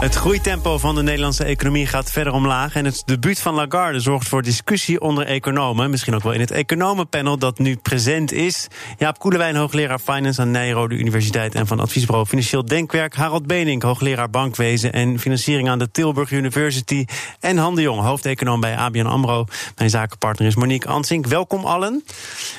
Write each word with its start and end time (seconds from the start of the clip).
Het 0.00 0.14
groeitempo 0.14 0.78
van 0.78 0.94
de 0.94 1.02
Nederlandse 1.02 1.44
economie 1.44 1.86
gaat 1.86 2.10
verder 2.10 2.32
omlaag. 2.32 2.74
En 2.74 2.84
het 2.84 3.02
debuut 3.04 3.40
van 3.40 3.54
Lagarde 3.54 4.00
zorgt 4.00 4.28
voor 4.28 4.42
discussie 4.42 5.00
onder 5.00 5.26
economen. 5.26 5.90
Misschien 5.90 6.14
ook 6.14 6.22
wel 6.22 6.32
in 6.32 6.40
het 6.40 6.50
economenpanel 6.50 7.38
dat 7.38 7.58
nu 7.58 7.76
present 7.76 8.32
is. 8.32 8.68
Jaap 8.98 9.18
Koelewijn, 9.18 9.56
hoogleraar 9.56 9.98
Finance 9.98 10.40
aan 10.40 10.50
Nijrode 10.50 10.94
Universiteit... 10.94 11.54
en 11.54 11.66
van 11.66 11.80
adviesbureau 11.80 12.26
Financieel 12.26 12.64
Denkwerk. 12.64 13.14
Harold 13.14 13.46
Benink, 13.46 13.82
hoogleraar 13.82 14.30
Bankwezen 14.30 14.92
en 14.92 15.18
Financiering 15.18 15.68
aan 15.68 15.78
de 15.78 15.90
Tilburg 15.90 16.30
University. 16.30 17.04
En 17.40 17.56
Han 17.56 17.74
de 17.74 17.82
Jong, 17.82 18.00
hoofdeconoom 18.00 18.60
bij 18.60 18.76
ABN 18.76 19.06
AMRO. 19.06 19.44
Mijn 19.76 19.90
zakenpartner 19.90 20.48
is 20.48 20.56
Monique 20.56 20.88
Ansink. 20.88 21.26
Welkom 21.26 21.64
allen. 21.64 22.04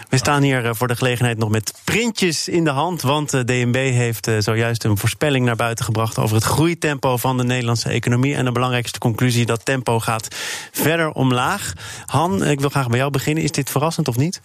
We 0.09 0.17
staan 0.17 0.41
hier 0.41 0.65
eh, 0.65 0.71
voor 0.73 0.87
de 0.87 0.95
gelegenheid 0.95 1.37
nog 1.37 1.49
met 1.49 1.73
printjes 1.83 2.47
in 2.47 2.63
de 2.63 2.69
hand... 2.69 3.01
want 3.01 3.29
de 3.29 3.43
DNB 3.43 3.75
heeft 3.75 4.27
eh, 4.27 4.35
zojuist 4.39 4.83
een 4.83 4.97
voorspelling 4.97 5.45
naar 5.45 5.55
buiten 5.55 5.85
gebracht... 5.85 6.17
over 6.17 6.35
het 6.35 6.45
groeitempo 6.45 7.17
van 7.17 7.29
de 7.37 7.43
Nederlandse 7.43 7.89
economie. 7.89 8.35
En 8.35 8.45
de 8.45 8.51
belangrijkste 8.51 8.99
conclusie, 8.99 9.45
dat 9.45 9.65
tempo 9.65 9.99
gaat 9.99 10.27
verder 10.71 11.11
omlaag. 11.11 11.73
Han, 12.05 12.45
ik 12.45 12.59
wil 12.59 12.69
graag 12.69 12.87
bij 12.87 12.97
jou 12.97 13.11
beginnen. 13.11 13.43
Is 13.43 13.51
dit 13.51 13.69
verrassend 13.69 14.07
of 14.07 14.17
niet? 14.17 14.41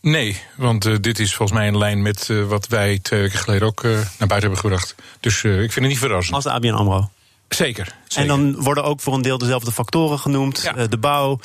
Nee, 0.00 0.40
want 0.56 0.86
uh, 0.86 0.96
dit 1.00 1.18
is 1.18 1.34
volgens 1.34 1.58
mij 1.58 1.66
in 1.66 1.78
lijn 1.78 2.02
met 2.02 2.28
uh, 2.30 2.46
wat 2.46 2.66
wij 2.68 2.98
twee 3.02 3.20
weken 3.20 3.38
geleden 3.38 3.66
ook 3.68 3.82
uh, 3.84 3.90
naar 3.92 4.04
buiten 4.28 4.40
hebben 4.40 4.58
gebracht. 4.58 4.94
Dus 5.20 5.36
ik 5.44 5.50
vind 5.52 5.74
het 5.74 5.84
niet 5.84 5.98
verrassend. 5.98 6.34
Als 6.34 6.44
de 6.44 6.50
ABN 6.50 6.68
AMRO? 6.68 7.10
Zeker, 7.48 7.94
zeker, 8.08 8.30
En 8.30 8.40
dan 8.52 8.62
worden 8.62 8.84
ook 8.84 9.00
voor 9.00 9.14
een 9.14 9.22
deel 9.22 9.38
dezelfde 9.38 9.72
factoren 9.72 10.18
genoemd. 10.18 10.60
Ja. 10.62 10.86
de 10.86 10.98
bouw, 10.98 11.40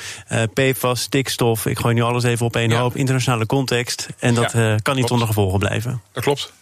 PFAS, 0.53 1.01
stikstof. 1.01 1.65
Ik 1.65 1.79
gooi 1.79 1.93
nu 1.93 2.01
alles 2.01 2.23
even 2.23 2.45
op 2.45 2.55
één 2.55 2.69
Ja. 2.69 2.79
hoop. 2.79 2.95
Internationale 2.95 3.45
context. 3.45 4.07
En 4.19 4.33
dat 4.33 4.51
Ja, 4.51 4.59
kan 4.59 4.69
niet 4.75 4.83
klopt. 4.83 5.07
zonder 5.07 5.27
gevolgen 5.27 5.59
blijven. 5.59 6.01
Dat 6.11 6.23
klopt. 6.23 6.53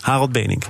Harold 0.00 0.32
Benink. 0.32 0.64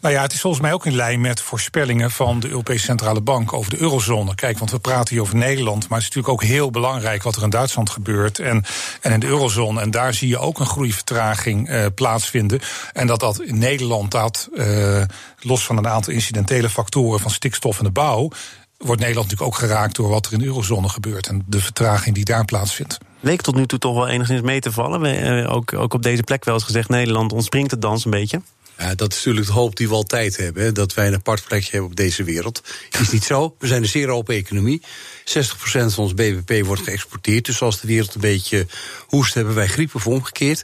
Nou 0.00 0.14
ja, 0.14 0.22
het 0.22 0.32
is 0.32 0.40
volgens 0.40 0.62
mij 0.62 0.72
ook 0.72 0.86
in 0.86 0.94
lijn 0.94 1.20
met 1.20 1.40
voorspellingen 1.40 2.10
van 2.10 2.40
de 2.40 2.48
Europese 2.48 2.84
Centrale 2.84 3.20
Bank 3.20 3.52
over 3.52 3.70
de 3.70 3.80
eurozone. 3.80 4.34
Kijk, 4.34 4.58
want 4.58 4.70
we 4.70 4.78
praten 4.78 5.14
hier 5.14 5.22
over 5.22 5.36
Nederland, 5.36 5.88
maar 5.88 5.98
het 5.98 6.08
is 6.08 6.14
natuurlijk 6.14 6.42
ook 6.42 6.48
heel 6.48 6.70
belangrijk 6.70 7.22
wat 7.22 7.36
er 7.36 7.42
in 7.42 7.50
Duitsland 7.50 7.90
gebeurt 7.90 8.38
en, 8.38 8.64
en 9.00 9.12
in 9.12 9.20
de 9.20 9.26
eurozone. 9.26 9.80
En 9.80 9.90
daar 9.90 10.14
zie 10.14 10.28
je 10.28 10.38
ook 10.38 10.60
een 10.60 10.66
groeivertraging 10.66 11.68
eh, 11.68 11.86
plaatsvinden. 11.94 12.60
En 12.92 13.06
dat 13.06 13.20
dat 13.20 13.40
in 13.40 13.58
Nederland, 13.58 14.10
dat 14.10 14.48
eh, 14.54 15.02
los 15.40 15.64
van 15.64 15.76
een 15.76 15.88
aantal 15.88 16.12
incidentele 16.12 16.68
factoren 16.68 17.20
van 17.20 17.30
stikstof 17.30 17.78
en 17.78 17.84
de 17.84 17.90
bouw, 17.90 18.30
wordt 18.78 19.00
Nederland 19.00 19.30
natuurlijk 19.30 19.56
ook 19.56 19.68
geraakt 19.68 19.96
door 19.96 20.08
wat 20.08 20.26
er 20.26 20.32
in 20.32 20.38
de 20.38 20.44
eurozone 20.44 20.88
gebeurt 20.88 21.26
en 21.26 21.44
de 21.46 21.60
vertraging 21.60 22.14
die 22.14 22.24
daar 22.24 22.44
plaatsvindt. 22.44 22.98
Leek 23.20 23.40
tot 23.40 23.54
nu 23.54 23.66
toe 23.66 23.78
toch 23.78 23.94
wel 23.94 24.08
enigszins 24.08 24.40
mee 24.40 24.60
te 24.60 24.72
vallen. 24.72 25.00
We, 25.00 25.10
eh, 25.10 25.54
ook, 25.54 25.72
ook 25.72 25.94
op 25.94 26.02
deze 26.02 26.22
plek 26.22 26.44
wel 26.44 26.54
eens 26.54 26.64
gezegd: 26.64 26.88
Nederland 26.88 27.32
ontspringt 27.32 27.70
het 27.70 27.82
dans 27.82 28.04
een 28.04 28.10
beetje. 28.10 28.40
Ja, 28.82 28.94
dat 28.94 29.12
is 29.12 29.16
natuurlijk 29.16 29.46
de 29.46 29.52
hoop 29.52 29.76
die 29.76 29.88
we 29.88 29.94
altijd 29.94 30.36
hebben. 30.36 30.74
Dat 30.74 30.94
wij 30.94 31.06
een 31.06 31.14
apart 31.14 31.44
plekje 31.44 31.70
hebben 31.70 31.90
op 31.90 31.96
deze 31.96 32.24
wereld. 32.24 32.62
Is 33.00 33.10
niet 33.10 33.24
zo. 33.24 33.54
We 33.58 33.66
zijn 33.66 33.82
een 33.82 33.88
zeer 33.88 34.08
open 34.08 34.34
economie. 34.34 34.82
60% 35.24 35.32
van 35.64 35.92
ons 35.96 36.14
BBP 36.14 36.66
wordt 36.66 36.82
geëxporteerd. 36.82 37.44
Dus 37.44 37.62
als 37.62 37.80
de 37.80 37.86
wereld 37.86 38.14
een 38.14 38.20
beetje 38.20 38.66
hoest, 39.06 39.34
hebben 39.34 39.54
wij 39.54 39.66
griep 39.66 39.94
of 39.94 40.06
omgekeerd. 40.06 40.62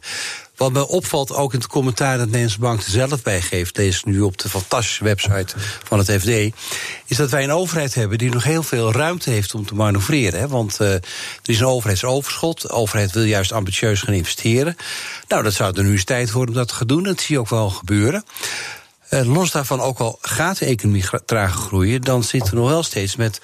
Wat 0.58 0.72
me 0.72 0.88
opvalt, 0.88 1.32
ook 1.32 1.52
in 1.52 1.58
het 1.58 1.68
commentaar 1.68 2.16
dat 2.18 2.18
de 2.18 2.24
Nederlandse 2.24 2.58
Bank 2.58 2.82
er 2.82 2.90
zelf 2.90 3.22
bij 3.22 3.40
geeft, 3.40 3.78
ik 3.78 4.04
nu 4.04 4.20
op 4.20 4.38
de 4.38 4.48
fantastische 4.48 5.04
website 5.04 5.54
van 5.84 5.98
het 5.98 6.10
FD, 6.10 6.28
is 7.06 7.16
dat 7.16 7.30
wij 7.30 7.44
een 7.44 7.50
overheid 7.50 7.94
hebben 7.94 8.18
die 8.18 8.30
nog 8.30 8.44
heel 8.44 8.62
veel 8.62 8.92
ruimte 8.92 9.30
heeft 9.30 9.54
om 9.54 9.66
te 9.66 9.74
manoeuvreren. 9.74 10.40
Hè? 10.40 10.48
Want 10.48 10.78
uh, 10.80 10.92
er 10.92 11.02
is 11.42 11.60
een 11.60 11.66
overheidsoverschot. 11.66 12.62
De 12.62 12.68
overheid 12.68 13.12
wil 13.12 13.22
juist 13.22 13.52
ambitieus 13.52 14.00
gaan 14.00 14.14
investeren. 14.14 14.76
Nou, 15.28 15.42
dat 15.42 15.52
zou 15.52 15.76
er 15.76 15.84
nu 15.84 15.92
eens 15.92 16.04
tijd 16.04 16.32
worden 16.32 16.54
om 16.54 16.60
dat 16.60 16.68
te 16.68 16.74
gaan 16.74 16.86
doen. 16.86 17.02
Dat 17.02 17.20
zie 17.20 17.34
je 17.34 17.40
ook 17.40 17.48
wel 17.48 17.70
gebeuren. 17.70 18.24
Uh, 19.10 19.34
los 19.34 19.50
daarvan, 19.50 19.80
ook 19.80 19.98
al 19.98 20.18
gaat 20.20 20.58
de 20.58 20.66
economie 20.66 21.04
trager 21.24 21.60
groeien, 21.60 22.00
dan 22.00 22.24
zitten 22.24 22.54
we 22.54 22.60
nog 22.60 22.68
wel 22.68 22.82
steeds 22.82 23.16
met 23.16 23.40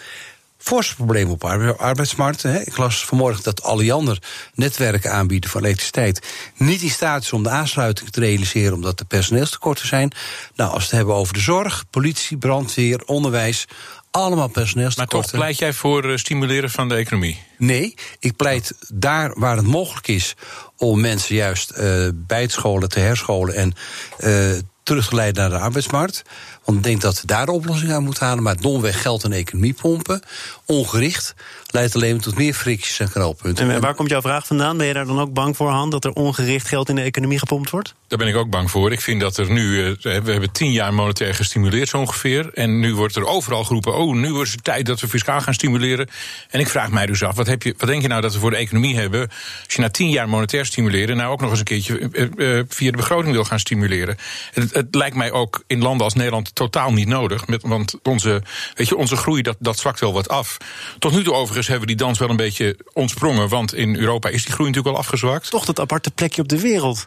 forse 0.64 0.94
problemen 0.94 1.32
op 1.32 1.40
de 1.40 1.76
arbeidsmarkt. 1.76 2.44
Ik 2.44 2.76
las 2.76 3.04
vanmorgen 3.04 3.42
dat 3.42 3.62
Alliander 3.62 4.18
netwerken 4.54 5.12
aanbieden 5.12 5.50
van 5.50 5.64
elektriciteit 5.64 6.26
niet 6.56 6.82
in 6.82 6.90
staat 6.90 7.22
is 7.22 7.32
om 7.32 7.42
de 7.42 7.48
aansluiting 7.48 8.10
te 8.10 8.20
realiseren 8.20 8.74
omdat 8.74 9.00
er 9.00 9.06
personeelstekorten 9.06 9.86
zijn. 9.86 10.12
Nou, 10.54 10.70
als 10.70 10.78
we 10.78 10.86
het 10.88 10.96
hebben 10.96 11.14
over 11.14 11.34
de 11.34 11.40
zorg, 11.40 11.84
politie, 11.90 12.36
brandweer, 12.36 13.02
onderwijs, 13.04 13.66
allemaal 14.10 14.48
personeelstekorten. 14.48 15.18
Maar 15.18 15.28
toch 15.28 15.40
pleit 15.40 15.58
jij 15.58 15.72
voor 15.72 16.04
uh, 16.04 16.16
stimuleren 16.16 16.70
van 16.70 16.88
de 16.88 16.94
economie? 16.94 17.42
Nee, 17.58 17.94
ik 18.18 18.36
pleit 18.36 18.74
daar 18.94 19.38
waar 19.38 19.56
het 19.56 19.66
mogelijk 19.66 20.08
is 20.08 20.34
om 20.76 21.00
mensen 21.00 21.34
juist 21.34 21.72
uh, 21.78 22.08
bij 22.14 22.46
te 22.46 22.52
scholen, 22.52 22.88
te 22.88 23.00
herscholen 23.00 23.54
en 23.54 23.72
uh, 24.18 24.58
terug 24.82 25.08
te 25.08 25.14
leiden 25.14 25.42
naar 25.42 25.58
de 25.58 25.64
arbeidsmarkt. 25.64 26.22
Want 26.64 26.78
ik 26.78 26.84
denk 26.84 27.00
dat 27.00 27.22
daar 27.24 27.46
de 27.46 27.52
oplossing 27.52 27.92
aan 27.92 28.04
moeten 28.04 28.26
halen. 28.26 28.42
Maar 28.42 28.60
domweg 28.60 29.02
geld 29.02 29.24
en 29.24 29.32
economie 29.32 29.72
pompen, 29.72 30.22
ongericht, 30.66 31.34
leidt 31.66 31.94
alleen 31.94 32.20
tot 32.20 32.36
meer 32.36 32.54
fricties 32.54 33.00
en 33.00 33.10
knooppunten. 33.10 33.70
En 33.70 33.80
waar 33.80 33.94
komt 33.94 34.10
jouw 34.10 34.20
vraag 34.20 34.46
vandaan? 34.46 34.76
Ben 34.76 34.86
je 34.86 34.92
daar 34.92 35.06
dan 35.06 35.20
ook 35.20 35.32
bang 35.32 35.56
voor, 35.56 35.70
Han, 35.70 35.90
dat 35.90 36.04
er 36.04 36.12
ongericht 36.12 36.68
geld 36.68 36.88
in 36.88 36.94
de 36.94 37.02
economie 37.02 37.38
gepompt 37.38 37.70
wordt? 37.70 37.94
Daar 38.08 38.18
ben 38.18 38.28
ik 38.28 38.36
ook 38.36 38.50
bang 38.50 38.70
voor. 38.70 38.92
Ik 38.92 39.00
vind 39.00 39.20
dat 39.20 39.36
er 39.36 39.50
nu, 39.50 39.78
uh, 39.78 39.94
we 40.00 40.30
hebben 40.30 40.52
tien 40.52 40.72
jaar 40.72 40.94
monetair 40.94 41.34
gestimuleerd 41.34 41.88
zo 41.88 41.98
ongeveer. 41.98 42.50
En 42.52 42.80
nu 42.80 42.94
wordt 42.94 43.16
er 43.16 43.26
overal 43.26 43.64
geroepen, 43.64 43.94
oh, 43.94 44.14
nu 44.14 44.40
is 44.40 44.52
het 44.52 44.64
tijd 44.64 44.86
dat 44.86 45.00
we 45.00 45.08
fiscaal 45.08 45.40
gaan 45.40 45.54
stimuleren. 45.54 46.08
En 46.50 46.60
ik 46.60 46.68
vraag 46.68 46.90
mij 46.90 47.06
dus 47.06 47.22
af, 47.22 47.36
wat, 47.36 47.46
heb 47.46 47.62
je, 47.62 47.74
wat 47.78 47.88
denk 47.88 48.02
je 48.02 48.08
nou 48.08 48.20
dat 48.20 48.32
we 48.32 48.38
voor 48.38 48.50
de 48.50 48.56
economie 48.56 48.96
hebben... 48.96 49.28
als 49.64 49.74
je 49.74 49.80
na 49.80 49.90
tien 49.90 50.10
jaar 50.10 50.28
monetair 50.28 50.66
stimuleren... 50.66 51.16
nou 51.16 51.32
ook 51.32 51.40
nog 51.40 51.50
eens 51.50 51.58
een 51.58 51.64
keertje 51.64 52.08
uh, 52.36 52.62
via 52.68 52.90
de 52.90 52.96
begroting 52.96 53.32
wil 53.34 53.44
gaan 53.44 53.58
stimuleren. 53.58 54.16
Het, 54.52 54.74
het, 54.74 54.94
lijkt 54.94 55.16
mij 55.16 55.32
ook 55.32 55.62
in 55.66 55.82
landen 55.82 56.04
als 56.04 56.14
Nederland 56.14 56.54
totaal 56.54 56.92
niet 56.92 57.08
nodig. 57.08 57.46
Met, 57.46 57.62
want 57.62 57.94
onze, 58.02 58.42
weet 58.74 58.88
je, 58.88 58.96
onze 58.96 59.16
groei, 59.16 59.42
dat, 59.42 59.56
dat 59.58 59.78
zwakt 59.78 60.00
wel 60.00 60.12
wat 60.12 60.28
af. 60.28 60.53
Tot 60.98 61.12
nu 61.12 61.22
toe 61.22 61.34
overigens 61.34 61.66
hebben 61.66 61.88
we 61.88 61.94
die 61.94 62.04
dans 62.04 62.18
wel 62.18 62.30
een 62.30 62.36
beetje 62.36 62.76
ontsprongen. 62.92 63.48
Want 63.48 63.74
in 63.74 63.96
Europa 63.96 64.28
is 64.28 64.44
die 64.44 64.52
groei 64.52 64.68
natuurlijk 64.68 64.96
al 64.96 65.02
afgezwakt. 65.02 65.50
Toch 65.50 65.64
dat 65.64 65.80
aparte 65.80 66.10
plekje 66.10 66.42
op 66.42 66.48
de 66.48 66.60
wereld. 66.60 67.06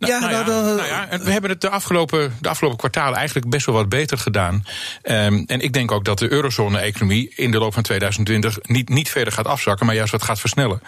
Nou, 0.00 0.12
ja, 0.12 0.18
nou 0.18 0.32
ja, 0.32 0.42
nou, 0.42 0.76
nou 0.76 0.88
ja, 0.88 1.08
en 1.08 1.24
we 1.24 1.30
hebben 1.30 1.50
het 1.50 1.60
de 1.60 1.70
afgelopen, 1.70 2.36
de 2.40 2.48
afgelopen 2.48 2.78
kwartalen 2.78 3.18
eigenlijk 3.18 3.50
best 3.50 3.66
wel 3.66 3.74
wat 3.74 3.88
beter 3.88 4.18
gedaan. 4.18 4.64
Um, 5.02 5.44
en 5.46 5.60
ik 5.60 5.72
denk 5.72 5.92
ook 5.92 6.04
dat 6.04 6.18
de 6.18 6.32
eurozone-economie 6.32 7.32
in 7.34 7.50
de 7.50 7.58
loop 7.58 7.74
van 7.74 7.82
2020 7.82 8.58
niet, 8.62 8.88
niet 8.88 9.10
verder 9.10 9.32
gaat 9.32 9.46
afzakken, 9.46 9.86
maar 9.86 9.94
juist 9.94 10.12
wat 10.12 10.22
gaat 10.22 10.40
versnellen. 10.40 10.82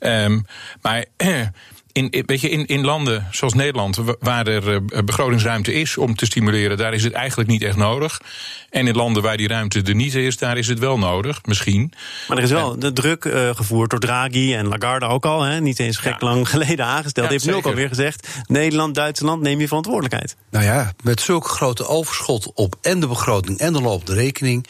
Um, 0.00 0.46
maar. 0.82 1.04
In, 1.96 2.24
weet 2.26 2.40
je, 2.40 2.48
in, 2.48 2.66
in 2.66 2.84
landen 2.84 3.26
zoals 3.30 3.54
Nederland, 3.54 3.98
waar 4.18 4.46
er 4.46 4.84
begrotingsruimte 5.04 5.72
is 5.72 5.96
om 5.96 6.14
te 6.14 6.26
stimuleren, 6.26 6.76
daar 6.76 6.94
is 6.94 7.04
het 7.04 7.12
eigenlijk 7.12 7.48
niet 7.48 7.62
echt 7.62 7.76
nodig. 7.76 8.20
En 8.70 8.86
in 8.86 8.94
landen 8.94 9.22
waar 9.22 9.36
die 9.36 9.48
ruimte 9.48 9.82
er 9.82 9.94
niet 9.94 10.14
is, 10.14 10.38
daar 10.38 10.58
is 10.58 10.68
het 10.68 10.78
wel 10.78 10.98
nodig, 10.98 11.40
misschien. 11.44 11.92
Maar 12.28 12.36
er 12.36 12.42
is 12.42 12.50
wel 12.50 12.78
de 12.78 12.92
druk 12.92 13.24
uh, 13.24 13.54
gevoerd 13.54 13.90
door 13.90 13.98
Draghi 13.98 14.54
en 14.54 14.66
Lagarde 14.68 15.06
ook 15.06 15.24
al, 15.26 15.42
hè, 15.42 15.60
niet 15.60 15.78
eens 15.78 15.96
gek 15.96 16.20
ja. 16.20 16.26
lang 16.26 16.48
geleden 16.48 16.84
aangesteld. 16.84 17.26
Ja, 17.26 17.32
Die 17.32 17.32
heeft 17.32 17.46
nu 17.46 17.54
ook 17.54 17.66
alweer 17.66 17.88
gezegd: 17.88 18.28
Nederland, 18.46 18.94
Duitsland, 18.94 19.42
neem 19.42 19.60
je 19.60 19.66
verantwoordelijkheid. 19.66 20.36
Nou 20.50 20.64
ja, 20.64 20.92
met 21.02 21.20
zulke 21.20 21.48
grote 21.48 21.86
overschot 21.86 22.52
op 22.54 22.74
en 22.82 23.00
de 23.00 23.06
begroting 23.06 23.58
en 23.58 23.72
de 23.72 23.80
lopende 23.80 24.14
rekening 24.14 24.66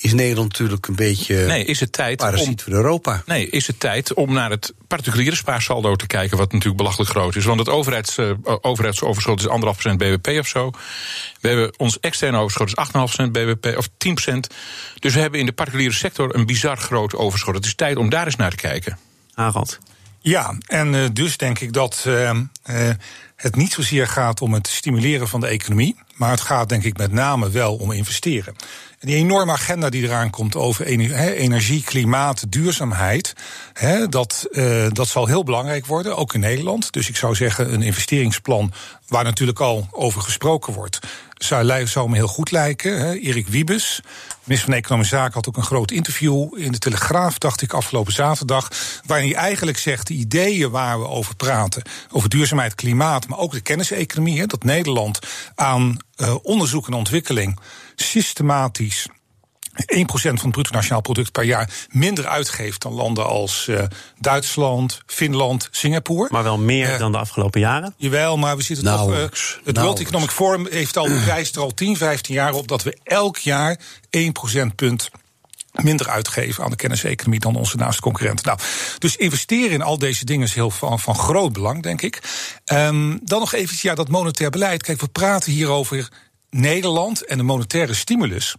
is 0.00 0.12
Nederland 0.12 0.48
natuurlijk 0.48 0.86
een 0.86 0.94
beetje. 0.94 1.46
Nee, 1.46 1.64
is 1.64 1.80
het 1.80 1.92
tijd 1.92 2.22
om, 2.22 2.58
van 2.58 2.74
Europa. 2.74 3.22
Nee, 3.26 3.50
is 3.50 3.66
het 3.66 3.80
tijd 3.80 4.14
om 4.14 4.32
naar 4.32 4.50
het 4.50 4.74
particuliere 4.86 5.36
spaarsaldo 5.36 5.96
te 5.96 6.06
kijken, 6.06 6.36
wat 6.36 6.52
natuurlijk 6.52 6.76
belachelijk 6.76 7.10
groot 7.10 7.36
is. 7.36 7.44
Want 7.44 7.58
het 7.58 7.68
overheids, 7.68 8.18
uh, 8.18 8.30
overheidsoverschot 8.60 9.40
is 9.40 9.46
1,5% 9.46 9.96
BBP 9.96 10.38
of 10.38 10.46
zo. 10.46 10.70
We 11.40 11.48
hebben 11.48 11.78
ons 11.78 12.00
externe 12.00 12.38
overschot 12.38 12.66
is 12.66 12.74
8,5% 13.26 13.30
BBP 13.30 13.76
of 13.76 13.88
10%. 13.88 14.54
Dus 14.98 15.14
we 15.14 15.20
hebben 15.20 15.40
in 15.40 15.46
de 15.46 15.52
particuliere 15.52 15.94
sector 15.94 16.34
een 16.34 16.46
bizar 16.46 16.76
groot 16.76 17.14
overschot. 17.14 17.54
Het 17.54 17.64
is 17.64 17.74
tijd 17.74 17.96
om 17.96 18.08
daar 18.08 18.26
eens 18.26 18.36
naar 18.36 18.50
te 18.50 18.56
kijken. 18.56 18.98
Harald. 19.34 19.78
Ja, 20.20 20.58
en 20.66 20.94
uh, 20.94 21.04
dus 21.12 21.36
denk 21.36 21.58
ik 21.58 21.72
dat 21.72 22.04
uh, 22.06 22.30
uh, 22.70 22.90
het 23.36 23.56
niet 23.56 23.72
zozeer 23.72 24.06
gaat 24.06 24.40
om 24.40 24.54
het 24.54 24.68
stimuleren 24.68 25.28
van 25.28 25.40
de 25.40 25.46
economie. 25.46 25.96
Maar 26.14 26.30
het 26.30 26.40
gaat 26.40 26.68
denk 26.68 26.84
ik 26.84 26.96
met 26.96 27.12
name 27.12 27.50
wel 27.50 27.76
om 27.76 27.92
investeren. 27.92 28.54
die 29.00 29.16
enorme 29.16 29.52
agenda 29.52 29.88
die 29.88 30.02
eraan 30.02 30.30
komt 30.30 30.56
over 30.56 30.86
energie, 30.86 31.82
klimaat, 31.82 32.52
duurzaamheid, 32.52 33.32
dat, 34.08 34.46
uh, 34.50 34.86
dat 34.92 35.08
zal 35.08 35.26
heel 35.26 35.44
belangrijk 35.44 35.86
worden, 35.86 36.16
ook 36.16 36.34
in 36.34 36.40
Nederland. 36.40 36.92
Dus 36.92 37.08
ik 37.08 37.16
zou 37.16 37.34
zeggen, 37.34 37.72
een 37.72 37.82
investeringsplan 37.82 38.72
waar 39.08 39.24
natuurlijk 39.24 39.60
al 39.60 39.88
over 39.90 40.22
gesproken 40.22 40.72
wordt, 40.72 40.98
zou, 41.38 41.86
zou 41.86 42.08
me 42.08 42.16
heel 42.16 42.26
goed 42.26 42.50
lijken. 42.50 43.00
Hè. 43.00 43.14
Erik 43.14 43.48
Wiebes, 43.48 44.00
minister 44.44 44.70
van 44.70 44.78
Economische 44.78 45.16
Zaken, 45.16 45.32
had 45.32 45.48
ook 45.48 45.56
een 45.56 45.62
groot 45.62 45.90
interview 45.90 46.48
in 46.56 46.72
de 46.72 46.78
Telegraaf, 46.78 47.38
dacht 47.38 47.62
ik, 47.62 47.72
afgelopen 47.72 48.12
zaterdag. 48.12 48.70
Waarin 49.06 49.32
hij 49.32 49.36
eigenlijk 49.36 49.78
zegt: 49.78 50.06
de 50.06 50.14
ideeën 50.14 50.70
waar 50.70 51.00
we 51.00 51.06
over 51.06 51.36
praten, 51.36 51.82
over 52.10 52.28
duurzaamheid, 52.28 52.57
klimaat, 52.74 53.28
maar 53.28 53.38
ook 53.38 53.52
de 53.52 53.60
kenniseconomie, 53.60 54.38
hè, 54.38 54.46
dat 54.46 54.64
Nederland 54.64 55.18
aan 55.54 55.96
uh, 56.16 56.34
onderzoek 56.42 56.86
en 56.86 56.92
ontwikkeling 56.92 57.58
systematisch 57.96 59.08
1% 59.78 60.04
van 60.04 60.32
het 60.32 60.50
bruto 60.50 60.70
nationaal 60.72 61.00
product 61.00 61.32
per 61.32 61.44
jaar 61.44 61.70
minder 61.90 62.26
uitgeeft 62.26 62.82
dan 62.82 62.92
landen 62.92 63.26
als 63.26 63.66
uh, 63.70 63.82
Duitsland, 64.18 65.02
Finland, 65.06 65.68
Singapore. 65.70 66.28
Maar 66.30 66.42
wel 66.42 66.58
meer 66.58 66.92
uh, 66.92 66.98
dan 66.98 67.12
de 67.12 67.18
afgelopen 67.18 67.60
jaren? 67.60 67.94
Jawel, 67.96 68.36
maar 68.36 68.56
we 68.56 68.62
zitten 68.62 68.84
toch. 68.84 69.10
Uh, 69.10 69.24
het 69.64 69.78
World 69.78 70.00
Economic 70.00 70.30
Forum 70.30 70.66
heeft 70.70 70.96
al 70.96 71.06
er 71.06 71.60
al 71.60 71.74
10, 71.74 71.96
15 71.96 72.34
jaar 72.34 72.52
op 72.54 72.68
dat 72.68 72.82
we 72.82 72.96
elk 73.02 73.36
jaar 73.36 73.78
1 74.10 74.32
procentpunt 74.32 75.10
minder 75.72 76.08
uitgeven 76.08 76.64
aan 76.64 76.70
de 76.70 76.76
kenniseconomie 76.76 77.40
dan 77.40 77.56
onze 77.56 77.76
naaste 77.76 78.02
concurrenten. 78.02 78.46
Nou, 78.46 78.58
dus 78.98 79.16
investeren 79.16 79.70
in 79.70 79.82
al 79.82 79.98
deze 79.98 80.24
dingen 80.24 80.46
is 80.46 80.54
heel 80.54 80.70
van, 80.70 81.00
van 81.00 81.14
groot 81.14 81.52
belang, 81.52 81.82
denk 81.82 82.02
ik. 82.02 82.20
Um, 82.72 83.18
dan 83.22 83.38
nog 83.40 83.52
even 83.52 83.76
ja, 83.80 83.94
dat 83.94 84.08
monetair 84.08 84.50
beleid. 84.50 84.82
Kijk, 84.82 85.00
we 85.00 85.08
praten 85.08 85.52
hier 85.52 85.68
over 85.68 86.08
Nederland 86.50 87.24
en 87.24 87.36
de 87.36 87.42
monetaire 87.42 87.94
stimulus. 87.94 88.56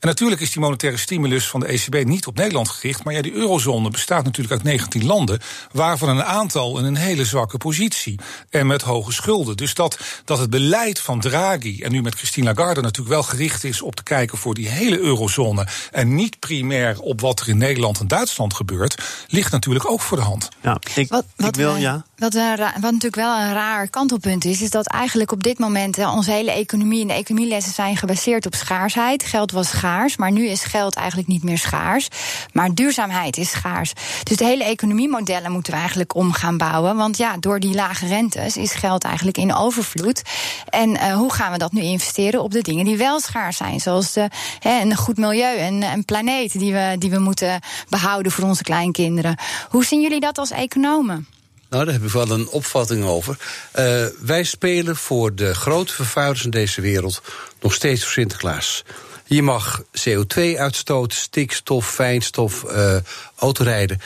En 0.00 0.08
natuurlijk 0.08 0.40
is 0.40 0.52
die 0.52 0.60
monetaire 0.60 0.98
stimulus 0.98 1.48
van 1.48 1.60
de 1.60 1.66
ECB 1.66 2.04
niet 2.04 2.26
op 2.26 2.36
Nederland 2.36 2.68
gericht. 2.68 3.04
Maar 3.04 3.14
ja, 3.14 3.22
die 3.22 3.32
eurozone 3.32 3.90
bestaat 3.90 4.24
natuurlijk 4.24 4.52
uit 4.52 4.62
19 4.62 5.06
landen. 5.06 5.40
Waarvan 5.72 6.08
een 6.08 6.24
aantal 6.24 6.78
in 6.78 6.84
een 6.84 6.96
hele 6.96 7.24
zwakke 7.24 7.56
positie. 7.58 8.18
En 8.50 8.66
met 8.66 8.82
hoge 8.82 9.12
schulden. 9.12 9.56
Dus 9.56 9.74
dat, 9.74 9.98
dat 10.24 10.38
het 10.38 10.50
beleid 10.50 11.00
van 11.00 11.20
Draghi. 11.20 11.80
En 11.82 11.92
nu 11.92 12.02
met 12.02 12.14
Christine 12.14 12.46
Lagarde 12.54 12.80
natuurlijk 12.80 13.14
wel 13.14 13.22
gericht 13.22 13.64
is 13.64 13.82
op 13.82 13.96
te 13.96 14.02
kijken 14.02 14.38
voor 14.38 14.54
die 14.54 14.68
hele 14.68 14.98
eurozone. 14.98 15.66
En 15.90 16.14
niet 16.14 16.38
primair 16.38 17.00
op 17.00 17.20
wat 17.20 17.40
er 17.40 17.48
in 17.48 17.58
Nederland 17.58 18.00
en 18.00 18.08
Duitsland 18.08 18.54
gebeurt. 18.54 19.02
Ligt 19.28 19.52
natuurlijk 19.52 19.90
ook 19.90 20.00
voor 20.00 20.16
de 20.16 20.22
hand. 20.22 20.48
Ja, 20.60 20.78
ik, 20.94 21.08
wat, 21.08 21.24
wat 21.36 21.48
ik 21.48 21.54
wil, 21.54 21.74
we, 21.74 21.80
ja. 21.80 22.04
Wat, 22.16 22.34
wat 22.34 22.80
natuurlijk 22.80 23.14
wel 23.14 23.38
een 23.38 23.52
raar 23.52 23.88
kantelpunt 23.88 24.44
is. 24.44 24.62
Is 24.62 24.70
dat 24.70 24.86
eigenlijk 24.86 25.32
op 25.32 25.42
dit 25.42 25.58
moment 25.58 25.98
onze 25.98 26.30
hele 26.30 26.50
economie 26.50 27.00
en 27.02 27.08
de 27.08 27.14
economielessen 27.14 27.72
zijn 27.72 27.96
gebaseerd 27.96 28.46
op 28.46 28.54
schaarsheid. 28.54 29.24
Geld 29.24 29.47
was 29.50 29.68
schaars, 29.68 30.16
maar 30.16 30.32
nu 30.32 30.48
is 30.48 30.64
geld 30.64 30.94
eigenlijk 30.94 31.28
niet 31.28 31.42
meer 31.42 31.58
schaars. 31.58 32.08
Maar 32.52 32.74
duurzaamheid 32.74 33.36
is 33.36 33.50
schaars. 33.50 33.92
Dus 34.22 34.36
de 34.36 34.44
hele 34.44 34.64
economiemodellen 34.64 35.52
moeten 35.52 35.72
we 35.72 35.78
eigenlijk 35.78 36.14
om 36.14 36.32
gaan 36.32 36.56
bouwen. 36.56 36.96
Want 36.96 37.16
ja, 37.16 37.36
door 37.36 37.60
die 37.60 37.74
lage 37.74 38.06
rentes 38.06 38.56
is 38.56 38.72
geld 38.72 39.04
eigenlijk 39.04 39.36
in 39.36 39.54
overvloed. 39.54 40.22
En 40.68 40.90
uh, 40.90 41.14
hoe 41.14 41.32
gaan 41.32 41.52
we 41.52 41.58
dat 41.58 41.72
nu 41.72 41.80
investeren 41.80 42.42
op 42.42 42.52
de 42.52 42.62
dingen 42.62 42.84
die 42.84 42.96
wel 42.96 43.20
schaars 43.20 43.56
zijn? 43.56 43.80
Zoals 43.80 44.12
de, 44.12 44.28
he, 44.58 44.80
een 44.80 44.96
goed 44.96 45.16
milieu 45.16 45.56
en 45.56 45.82
een 45.82 46.04
planeet 46.04 46.58
die 46.58 46.72
we, 46.72 46.96
die 46.98 47.10
we 47.10 47.18
moeten 47.18 47.60
behouden 47.88 48.32
voor 48.32 48.44
onze 48.44 48.62
kleinkinderen. 48.62 49.36
Hoe 49.68 49.84
zien 49.84 50.00
jullie 50.00 50.20
dat 50.20 50.38
als 50.38 50.50
economen? 50.50 51.26
Nou, 51.68 51.84
daar 51.84 51.94
heb 51.94 52.04
ik 52.04 52.10
wel 52.10 52.30
een 52.30 52.48
opvatting 52.48 53.04
over. 53.04 53.36
Uh, 53.78 54.06
wij 54.20 54.44
spelen 54.44 54.96
voor 54.96 55.34
de 55.34 55.54
grote 55.54 55.92
vervuilers 55.92 56.44
in 56.44 56.50
deze 56.50 56.80
wereld 56.80 57.22
nog 57.60 57.74
steeds 57.74 58.02
voor 58.02 58.12
Sinterklaas. 58.12 58.84
Je 59.28 59.42
mag 59.42 59.82
CO2 59.82 60.56
uitstoten, 60.56 61.18
stikstof, 61.18 61.90
fijnstof, 61.90 62.64
uh, 62.64 62.96
autorijden. 63.36 64.00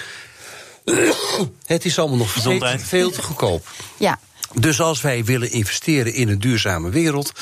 Het 1.65 1.85
is 1.85 1.99
allemaal 1.99 2.17
nog 2.17 2.37
steeds 2.39 2.83
veel 2.83 3.11
te 3.11 3.23
goedkoop. 3.23 3.67
Ja. 3.97 4.19
Dus 4.55 4.81
als 4.81 5.01
wij 5.01 5.25
willen 5.25 5.51
investeren 5.51 6.15
in 6.15 6.29
een 6.29 6.39
duurzame 6.39 6.91
wereld, 6.91 7.33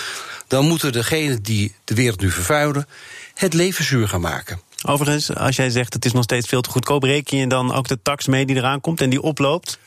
dan 0.46 0.66
moeten 0.66 0.92
degenen 0.92 1.42
die 1.42 1.74
de 1.84 1.94
wereld 1.94 2.20
nu 2.20 2.30
vervuilen, 2.30 2.88
het 3.34 3.54
leven 3.54 3.84
zuur 3.84 4.08
gaan 4.08 4.20
maken. 4.20 4.60
Overigens, 4.86 5.34
als 5.34 5.56
jij 5.56 5.70
zegt 5.70 5.94
het 5.94 6.04
is 6.04 6.12
nog 6.12 6.22
steeds 6.22 6.48
veel 6.48 6.60
te 6.60 6.70
goedkoop, 6.70 7.02
reken 7.02 7.38
je 7.38 7.46
dan 7.46 7.74
ook 7.74 7.88
de 7.88 8.02
tax 8.02 8.26
mee 8.26 8.46
die 8.46 8.56
eraan 8.56 8.80
komt 8.80 9.00
en 9.00 9.10
die 9.10 9.22
oploopt? 9.22 9.78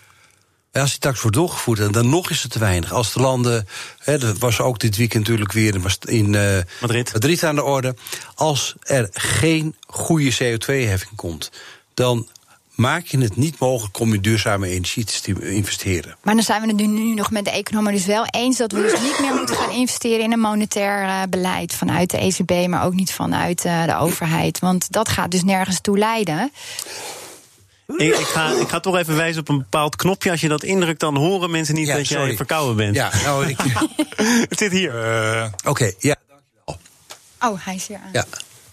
Als 0.81 0.89
die 0.89 0.99
tax 0.99 1.21
wordt 1.21 1.37
doorgevoerd, 1.37 1.79
en 1.79 1.91
dan 1.91 2.09
nog 2.09 2.29
is 2.29 2.43
het 2.43 2.51
te 2.51 2.59
weinig. 2.59 2.93
Als 2.93 3.13
de 3.13 3.19
landen, 3.19 3.67
hè, 3.97 4.17
dat 4.17 4.37
was 4.37 4.59
ook 4.59 4.79
dit 4.79 4.97
weekend 4.97 5.23
natuurlijk 5.23 5.51
weer 5.51 5.75
in 6.05 6.33
uh, 6.33 6.57
Madrid. 6.81 7.13
Madrid 7.13 7.43
aan 7.43 7.55
de 7.55 7.63
orde. 7.63 7.95
Als 8.35 8.75
er 8.83 9.09
geen 9.11 9.75
goede 9.87 10.33
CO2-heffing 10.33 11.15
komt, 11.15 11.51
dan 11.93 12.27
maak 12.75 13.05
je 13.05 13.17
het 13.17 13.35
niet 13.35 13.59
mogelijk 13.59 13.99
om 13.99 14.13
in 14.13 14.21
duurzame 14.21 14.67
energie 14.67 15.03
te 15.03 15.51
investeren. 15.51 16.15
Maar 16.21 16.33
dan 16.33 16.43
zijn 16.43 16.61
we 16.61 16.67
het 16.67 16.75
nu, 16.75 16.85
nu 16.85 17.13
nog 17.13 17.31
met 17.31 17.45
de 17.45 17.51
economen 17.51 17.93
dus 17.93 18.05
wel 18.05 18.25
eens 18.25 18.57
dat 18.57 18.71
we 18.71 18.81
dus 18.81 19.01
niet 19.01 19.19
meer 19.19 19.33
moeten 19.33 19.55
gaan 19.55 19.71
investeren 19.71 20.23
in 20.23 20.31
een 20.31 20.39
monetair 20.39 21.03
uh, 21.03 21.21
beleid 21.29 21.73
vanuit 21.73 22.09
de 22.09 22.17
ECB, 22.17 22.67
maar 22.67 22.85
ook 22.85 22.93
niet 22.93 23.11
vanuit 23.11 23.65
uh, 23.65 23.85
de 23.85 23.97
overheid. 23.97 24.59
Want 24.59 24.91
dat 24.91 25.09
gaat 25.09 25.31
dus 25.31 25.43
nergens 25.43 25.81
toe 25.81 25.97
leiden. 25.97 26.51
Ik, 27.87 28.17
ik, 28.17 28.25
ga, 28.25 28.51
ik 28.51 28.69
ga 28.69 28.79
toch 28.79 28.97
even 28.97 29.15
wijzen 29.15 29.41
op 29.41 29.49
een 29.49 29.57
bepaald 29.57 29.95
knopje. 29.95 30.31
Als 30.31 30.41
je 30.41 30.47
dat 30.47 30.63
indrukt, 30.63 30.99
dan 30.99 31.15
horen 31.15 31.51
mensen 31.51 31.75
niet 31.75 31.87
ja, 31.87 31.95
dat 31.95 32.05
sorry. 32.05 32.27
jij 32.27 32.35
verkouden 32.35 32.75
bent. 32.75 32.95
Ja, 32.95 33.11
nou, 33.23 33.47
ik... 33.47 33.57
het 34.49 34.57
zit 34.57 34.71
hier. 34.71 34.93
Uh, 34.93 35.45
Oké, 35.57 35.69
okay, 35.69 35.95
ja, 35.99 36.15
dankjewel. 36.27 36.79
Oh, 37.39 37.65
hij 37.65 37.75
is 37.75 37.87
hier 37.87 37.97
aan. 37.97 38.09
Ja. 38.11 38.25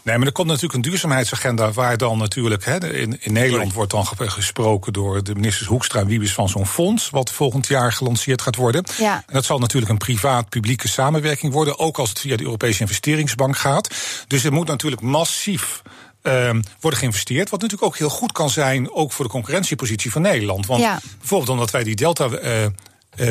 Nee, 0.02 0.18
maar 0.18 0.26
er 0.26 0.32
komt 0.32 0.46
natuurlijk 0.46 0.74
een 0.74 0.90
duurzaamheidsagenda 0.90 1.72
waar 1.72 1.96
dan 1.96 2.18
natuurlijk 2.18 2.64
hè, 2.64 2.92
in, 2.92 3.22
in 3.22 3.32
Nederland 3.32 3.72
wordt 3.72 3.90
dan 3.90 4.06
gesproken 4.06 4.92
door 4.92 5.24
de 5.24 5.34
ministers 5.34 5.68
Hoekstra 5.68 6.00
en 6.00 6.06
Wiebes 6.06 6.32
van 6.32 6.48
zo'n 6.48 6.66
fonds, 6.66 7.10
wat 7.10 7.30
volgend 7.30 7.66
jaar 7.66 7.92
gelanceerd 7.92 8.42
gaat 8.42 8.56
worden. 8.56 8.84
Ja. 8.98 9.14
En 9.26 9.34
dat 9.34 9.44
zal 9.44 9.58
natuurlijk 9.58 9.92
een 9.92 9.98
privaat-publieke 9.98 10.88
samenwerking 10.88 11.52
worden, 11.52 11.78
ook 11.78 11.98
als 11.98 12.08
het 12.08 12.18
via 12.18 12.36
de 12.36 12.44
Europese 12.44 12.80
investeringsbank 12.80 13.56
gaat. 13.56 13.94
Dus 14.26 14.44
er 14.44 14.52
moet 14.52 14.66
natuurlijk 14.66 15.02
massief 15.02 15.82
uh, 16.22 16.50
worden 16.80 17.00
geïnvesteerd. 17.00 17.50
Wat 17.50 17.60
natuurlijk 17.60 17.88
ook 17.88 17.98
heel 17.98 18.08
goed 18.08 18.32
kan 18.32 18.50
zijn, 18.50 18.92
ook 18.92 19.12
voor 19.12 19.24
de 19.24 19.30
concurrentiepositie 19.30 20.12
van 20.12 20.22
Nederland. 20.22 20.66
Want 20.66 20.80
ja. 20.80 21.00
bijvoorbeeld 21.18 21.50
omdat 21.50 21.70
wij 21.70 21.84
die 21.84 21.96
delta. 21.96 22.28
Uh, 22.28 22.66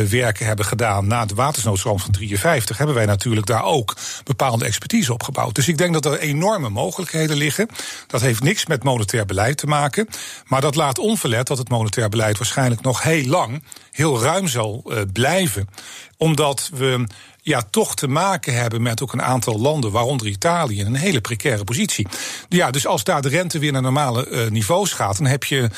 werken 0.09 0.45
hebben 0.45 0.65
gedaan 0.65 1.07
na 1.07 1.25
de 1.25 1.35
watersnoodramp 1.35 2.01
van 2.01 2.11
53, 2.11 2.77
hebben 2.77 2.95
wij 2.95 3.05
natuurlijk 3.05 3.45
daar 3.45 3.63
ook 3.63 3.95
bepaalde 4.23 4.65
expertise 4.65 5.13
op 5.13 5.23
gebouwd. 5.23 5.55
Dus 5.55 5.67
ik 5.67 5.77
denk 5.77 5.93
dat 5.93 6.05
er 6.05 6.19
enorme 6.19 6.69
mogelijkheden 6.69 7.37
liggen. 7.37 7.67
Dat 8.07 8.21
heeft 8.21 8.43
niks 8.43 8.65
met 8.65 8.83
monetair 8.83 9.25
beleid 9.25 9.57
te 9.57 9.67
maken. 9.67 10.07
Maar 10.45 10.61
dat 10.61 10.75
laat 10.75 10.99
onverlet 10.99 11.47
dat 11.47 11.57
het 11.57 11.69
monetair 11.69 12.09
beleid 12.09 12.37
waarschijnlijk 12.37 12.81
nog 12.81 13.03
heel 13.03 13.25
lang 13.25 13.63
heel 13.91 14.21
ruim 14.21 14.47
zal 14.47 14.83
uh, 14.87 15.01
blijven. 15.13 15.69
Omdat 16.17 16.69
we 16.73 17.07
ja, 17.41 17.61
toch 17.69 17.95
te 17.95 18.07
maken 18.07 18.53
hebben 18.53 18.81
met 18.81 19.01
ook 19.03 19.13
een 19.13 19.21
aantal 19.21 19.59
landen, 19.59 19.91
waaronder 19.91 20.27
Italië, 20.27 20.79
in 20.79 20.85
een 20.85 20.95
hele 20.95 21.21
precaire 21.21 21.63
positie. 21.63 22.07
Ja, 22.49 22.71
dus 22.71 22.87
als 22.87 23.03
daar 23.03 23.21
de 23.21 23.29
rente 23.29 23.59
weer 23.59 23.71
naar 23.71 23.81
normale 23.81 24.29
uh, 24.29 24.49
niveaus 24.49 24.93
gaat, 24.93 25.17
dan 25.17 25.27
heb 25.27 25.43
je 25.43 25.69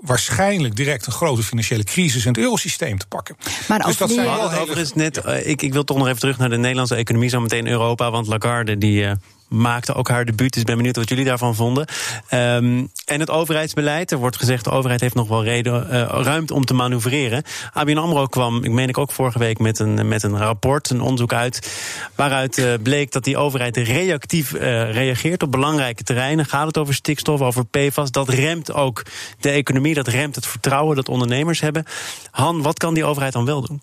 waarschijnlijk 0.00 0.76
direct 0.76 1.06
een 1.06 1.12
grote 1.12 1.42
financiële 1.42 1.84
crisis 1.84 2.24
in 2.24 2.32
het 2.32 2.40
eurosysteem 2.40 2.98
te 2.98 3.06
pakken. 3.06 3.36
Maar 3.68 3.78
dus 3.78 3.96
dat 3.96 4.08
die, 4.08 4.16
zijn 4.16 4.36
wel 4.36 4.52
Overigens 4.52 4.94
net, 4.94 5.26
uh, 5.26 5.46
ik, 5.46 5.62
ik 5.62 5.72
wil 5.72 5.84
toch 5.84 5.96
nog 5.96 6.06
even 6.06 6.20
terug 6.20 6.38
naar 6.38 6.50
de 6.50 6.56
Nederlandse 6.56 6.94
economie, 6.94 7.28
zo 7.28 7.40
meteen 7.40 7.66
Europa, 7.66 8.10
want 8.10 8.26
Lagarde 8.26 8.78
die. 8.78 9.06
Maakte 9.48 9.94
ook 9.94 10.08
haar 10.08 10.24
debuut. 10.24 10.52
Dus 10.52 10.60
ik 10.60 10.66
ben 10.66 10.76
benieuwd 10.76 10.96
wat 10.96 11.08
jullie 11.08 11.24
daarvan 11.24 11.54
vonden. 11.54 11.86
Um, 12.30 12.90
en 13.04 13.20
het 13.20 13.30
overheidsbeleid. 13.30 14.10
Er 14.10 14.18
wordt 14.18 14.36
gezegd, 14.36 14.64
de 14.64 14.70
overheid 14.70 15.00
heeft 15.00 15.14
nog 15.14 15.28
wel 15.28 15.44
reden, 15.44 15.86
uh, 15.90 16.22
ruimte 16.22 16.54
om 16.54 16.64
te 16.64 16.74
manoeuvreren. 16.74 17.42
ABN 17.72 17.96
AMRO 17.96 18.26
kwam, 18.26 18.64
ik 18.64 18.70
meen 18.70 18.88
ik 18.88 18.98
ook 18.98 19.12
vorige 19.12 19.38
week, 19.38 19.58
met 19.58 19.78
een, 19.78 20.08
met 20.08 20.22
een 20.22 20.38
rapport, 20.38 20.90
een 20.90 21.00
onderzoek 21.00 21.32
uit... 21.32 21.72
waaruit 22.14 22.58
uh, 22.58 22.74
bleek 22.82 23.12
dat 23.12 23.24
die 23.24 23.36
overheid 23.36 23.76
reactief 23.76 24.52
uh, 24.52 24.60
reageert 24.92 25.42
op 25.42 25.50
belangrijke 25.50 26.02
terreinen. 26.02 26.46
Gaat 26.46 26.66
het 26.66 26.78
over 26.78 26.94
stikstof, 26.94 27.40
over 27.40 27.66
PFAS. 27.66 28.10
Dat 28.10 28.28
remt 28.28 28.72
ook 28.72 29.02
de 29.40 29.50
economie, 29.50 29.94
dat 29.94 30.08
remt 30.08 30.34
het 30.34 30.46
vertrouwen 30.46 30.96
dat 30.96 31.08
ondernemers 31.08 31.60
hebben. 31.60 31.84
Han, 32.30 32.62
wat 32.62 32.78
kan 32.78 32.94
die 32.94 33.04
overheid 33.04 33.32
dan 33.32 33.44
wel 33.44 33.60
doen? 33.60 33.80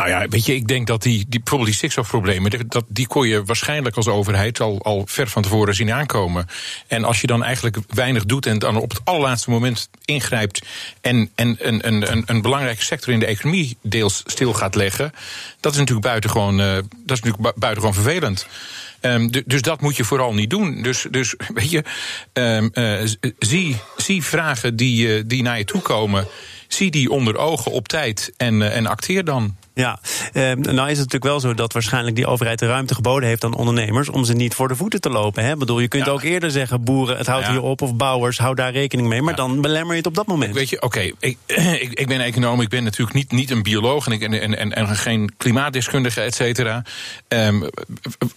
Nou 0.00 0.12
ja, 0.12 0.28
weet 0.28 0.46
je, 0.46 0.54
ik 0.54 0.68
denk 0.68 0.86
dat 0.86 1.02
die, 1.02 1.24
die 1.28 1.38
bijvoorbeeld 1.38 1.68
die 1.68 1.78
stikstofproblemen, 1.78 2.68
dat, 2.68 2.84
die 2.88 3.06
kon 3.06 3.28
je 3.28 3.44
waarschijnlijk 3.44 3.96
als 3.96 4.08
overheid 4.08 4.60
al, 4.60 4.82
al 4.82 5.02
ver 5.06 5.28
van 5.28 5.42
tevoren 5.42 5.74
zien 5.74 5.92
aankomen. 5.92 6.46
En 6.86 7.04
als 7.04 7.20
je 7.20 7.26
dan 7.26 7.44
eigenlijk 7.44 7.76
weinig 7.88 8.24
doet 8.24 8.46
en 8.46 8.58
dan 8.58 8.76
op 8.76 8.90
het 8.90 9.00
allerlaatste 9.04 9.50
moment 9.50 9.90
ingrijpt 10.04 10.62
en, 11.00 11.30
en 11.34 11.56
een, 11.58 11.86
een, 11.86 12.12
een, 12.12 12.22
een 12.26 12.42
belangrijke 12.42 12.84
sector 12.84 13.12
in 13.12 13.18
de 13.18 13.26
economie 13.26 13.76
deels 13.82 14.22
stil 14.26 14.52
gaat 14.52 14.74
leggen, 14.74 15.12
dat 15.60 15.72
is 15.72 15.78
natuurlijk 15.78 16.06
buitengewoon, 16.06 16.60
uh, 16.60 16.74
dat 16.74 17.16
is 17.16 17.20
natuurlijk 17.20 17.58
buitengewoon 17.58 17.94
vervelend. 17.94 18.46
Um, 19.00 19.30
dus 19.46 19.62
dat 19.62 19.80
moet 19.80 19.96
je 19.96 20.04
vooral 20.04 20.34
niet 20.34 20.50
doen. 20.50 20.82
Dus, 20.82 21.06
dus 21.10 21.34
weet 21.54 21.70
je, 21.70 21.84
um, 22.32 22.70
uh, 22.74 23.00
zie, 23.38 23.76
zie 23.96 24.22
vragen 24.22 24.76
die, 24.76 25.16
uh, 25.16 25.22
die 25.26 25.42
naar 25.42 25.58
je 25.58 25.64
toe 25.64 25.82
komen 25.82 26.28
zie 26.72 26.90
die 26.90 27.10
onder 27.10 27.36
ogen 27.36 27.72
op 27.72 27.88
tijd 27.88 28.32
en, 28.36 28.72
en 28.72 28.86
acteer 28.86 29.24
dan. 29.24 29.56
Ja, 29.80 29.98
eh, 30.32 30.42
nou 30.42 30.70
is 30.90 30.98
het 30.98 31.12
natuurlijk 31.12 31.24
wel 31.24 31.40
zo 31.40 31.54
dat 31.54 31.72
waarschijnlijk 31.72 32.16
die 32.16 32.26
overheid 32.26 32.58
de 32.58 32.66
ruimte 32.66 32.94
geboden 32.94 33.28
heeft 33.28 33.44
aan 33.44 33.54
ondernemers 33.54 34.08
om 34.08 34.24
ze 34.24 34.32
niet 34.32 34.54
voor 34.54 34.68
de 34.68 34.76
voeten 34.76 35.00
te 35.00 35.10
lopen. 35.10 35.44
Hè? 35.44 35.52
Ik 35.52 35.58
bedoel, 35.58 35.80
je 35.80 35.88
kunt 35.88 36.06
Ja. 36.06 36.12
ook 36.12 36.22
eerder 36.22 36.50
zeggen, 36.50 36.84
boeren, 36.84 37.16
het 37.16 37.26
houdt 37.26 37.46
Ja. 37.46 37.50
hier 37.52 37.62
op, 37.62 37.82
of 37.82 37.94
bouwers, 37.94 38.38
hou 38.38 38.54
daar 38.54 38.72
rekening 38.72 39.08
mee. 39.08 39.22
Maar 39.22 39.34
dan 39.34 39.60
belemmer 39.60 39.90
je 39.90 39.96
het 39.98 40.06
op 40.06 40.14
dat 40.14 40.26
moment. 40.26 40.54
Weet 40.54 40.68
je, 40.68 40.82
oké, 40.82 41.00
ik, 41.20 41.36
ik, 41.84 41.92
ik 41.92 42.06
ben 42.06 42.20
econoom, 42.20 42.60
ik 42.60 42.68
ben 42.68 42.84
natuurlijk 42.84 43.16
niet, 43.16 43.32
niet 43.32 43.50
een 43.50 43.62
bioloog 43.62 44.06
en, 44.06 44.12
ik, 44.12 44.22
en, 44.22 44.40
en, 44.40 44.58
en, 44.58 44.72
en 44.74 44.96
geen 44.96 45.32
klimaatdeskundige, 45.36 46.20
et 46.20 46.34
cetera. 46.34 46.82
Ehm, 47.28 47.62